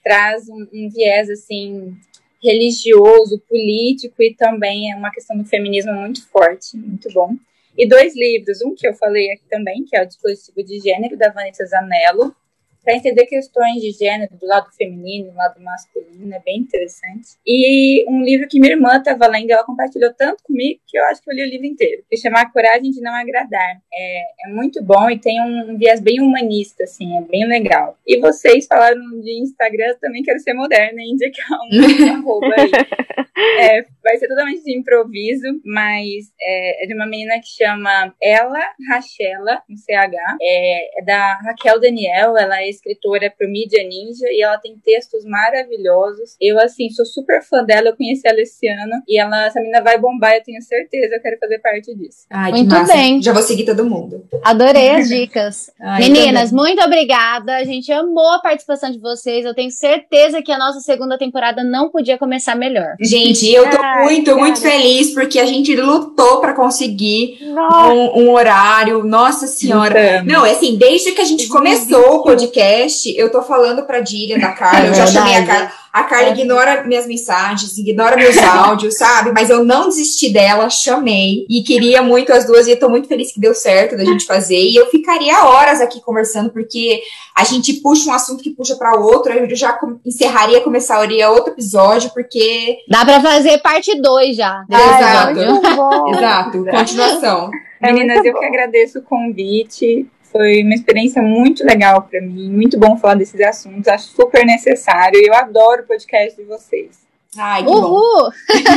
[0.02, 1.96] Traz um, um viés, assim,
[2.42, 7.34] religioso, político e também é uma questão do feminismo muito forte, muito bom.
[7.76, 11.16] E dois livros, um que eu falei aqui também, que é o Dispositivo de Gênero,
[11.16, 12.34] da Vanessa Zanello,
[12.88, 17.36] para entender questões de gênero do lado feminino, do lado masculino, é bem interessante.
[17.46, 21.22] E um livro que minha irmã estava lendo, ela compartilhou tanto comigo que eu acho
[21.22, 23.76] que eu li o livro inteiro, que chama A Coragem de Não Agradar.
[23.92, 27.98] É, é muito bom e tem um, um viés bem humanista, assim, é bem legal.
[28.06, 32.70] E vocês falaram de Instagram, também quero ser moderna e indicar um arroba aí.
[33.60, 38.60] É, vai ser totalmente de improviso, mas é, é, de uma menina que chama Ela
[38.88, 40.38] Rachela, no CH.
[40.40, 45.24] É, é da Raquel Daniel, ela é escritora pro Mídia Ninja e ela tem textos
[45.24, 46.36] maravilhosos.
[46.40, 49.82] Eu, assim, sou super fã dela, eu conheci ela esse ano e ela, essa menina
[49.82, 52.26] vai bombar, eu tenho certeza, eu quero fazer parte disso.
[52.30, 52.92] Ai, muito massa.
[52.92, 53.22] bem.
[53.22, 54.24] Já vou seguir todo mundo.
[54.42, 55.70] Adorei as dicas.
[55.80, 57.56] Ai, Meninas, muito obrigada.
[57.56, 59.44] A gente amou a participação de vocês.
[59.44, 62.94] Eu tenho certeza que a nossa segunda temporada não podia começar melhor.
[63.00, 64.38] Gente, eu tô Ai, muito, cara.
[64.38, 69.02] muito feliz porque a gente lutou para conseguir um, um, horário.
[69.04, 70.16] Nossa Senhora.
[70.16, 70.26] Então.
[70.26, 74.00] Não, é assim, desde que a gente começou o podcast, podcast, eu tô falando pra
[74.00, 75.72] Dília, da Carla, é eu já chamei a Carla.
[75.90, 76.32] A Carla é.
[76.32, 79.32] ignora minhas mensagens, ignora meus áudios, sabe?
[79.32, 83.08] Mas eu não desisti dela, chamei e queria muito as duas e eu tô muito
[83.08, 84.60] feliz que deu certo da gente fazer.
[84.60, 87.00] E eu ficaria horas aqui conversando, porque
[87.34, 92.10] a gente puxa um assunto que puxa para outro, eu já encerraria, começaria outro episódio,
[92.12, 92.78] porque.
[92.88, 94.64] Dá para fazer parte 2 já.
[94.70, 95.40] Exato.
[96.14, 96.64] Exato.
[96.64, 97.50] Continuação.
[97.80, 100.06] É Meninas, eu que agradeço o convite.
[100.38, 105.20] Foi uma experiência muito legal para mim, muito bom falar desses assuntos, acho super necessário.
[105.20, 107.04] Eu adoro o podcast de vocês.
[107.36, 108.30] Ai, que Uhul!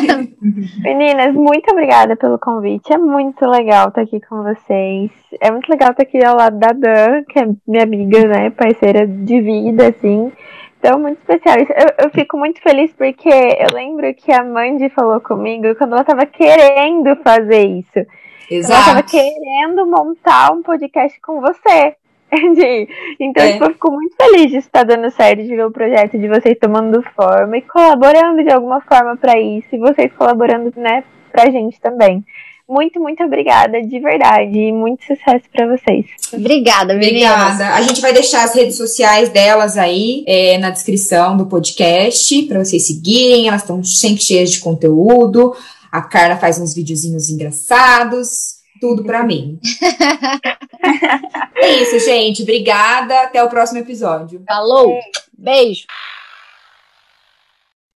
[0.81, 2.91] Meninas, muito obrigada pelo convite.
[2.91, 5.11] É muito legal estar aqui com vocês.
[5.39, 8.49] É muito legal estar aqui ao lado da Dan, que é minha amiga, né?
[8.49, 10.31] Parceira de vida, assim.
[10.79, 11.57] Então, muito especial.
[11.59, 16.01] Eu, eu fico muito feliz porque eu lembro que a Mandy falou comigo quando ela
[16.01, 18.03] estava querendo fazer isso.
[18.51, 18.73] Exato.
[18.73, 21.95] Ela tava querendo montar um podcast com você.
[23.19, 23.53] então, é.
[23.53, 26.57] tipo, eu fico muito feliz de estar dando certo, de ver o projeto de vocês
[26.59, 29.67] tomando forma e colaborando de alguma forma para isso.
[29.71, 32.23] E vocês colaborando, né, pra gente também.
[32.67, 34.57] Muito, muito obrigada, de verdade.
[34.57, 36.05] E muito sucesso para vocês.
[36.33, 37.53] Obrigada, meninas.
[37.53, 37.75] Obrigada.
[37.75, 42.63] A gente vai deixar as redes sociais delas aí é, na descrição do podcast para
[42.63, 43.49] vocês seguirem.
[43.49, 45.53] Elas estão sempre cheias de conteúdo.
[45.91, 48.61] A Carla faz uns videozinhos engraçados.
[48.79, 49.59] Tudo para mim.
[51.55, 52.41] é isso, gente.
[52.41, 53.23] Obrigada.
[53.23, 54.41] Até o próximo episódio.
[54.47, 54.97] Falou.
[55.37, 55.85] Beijo.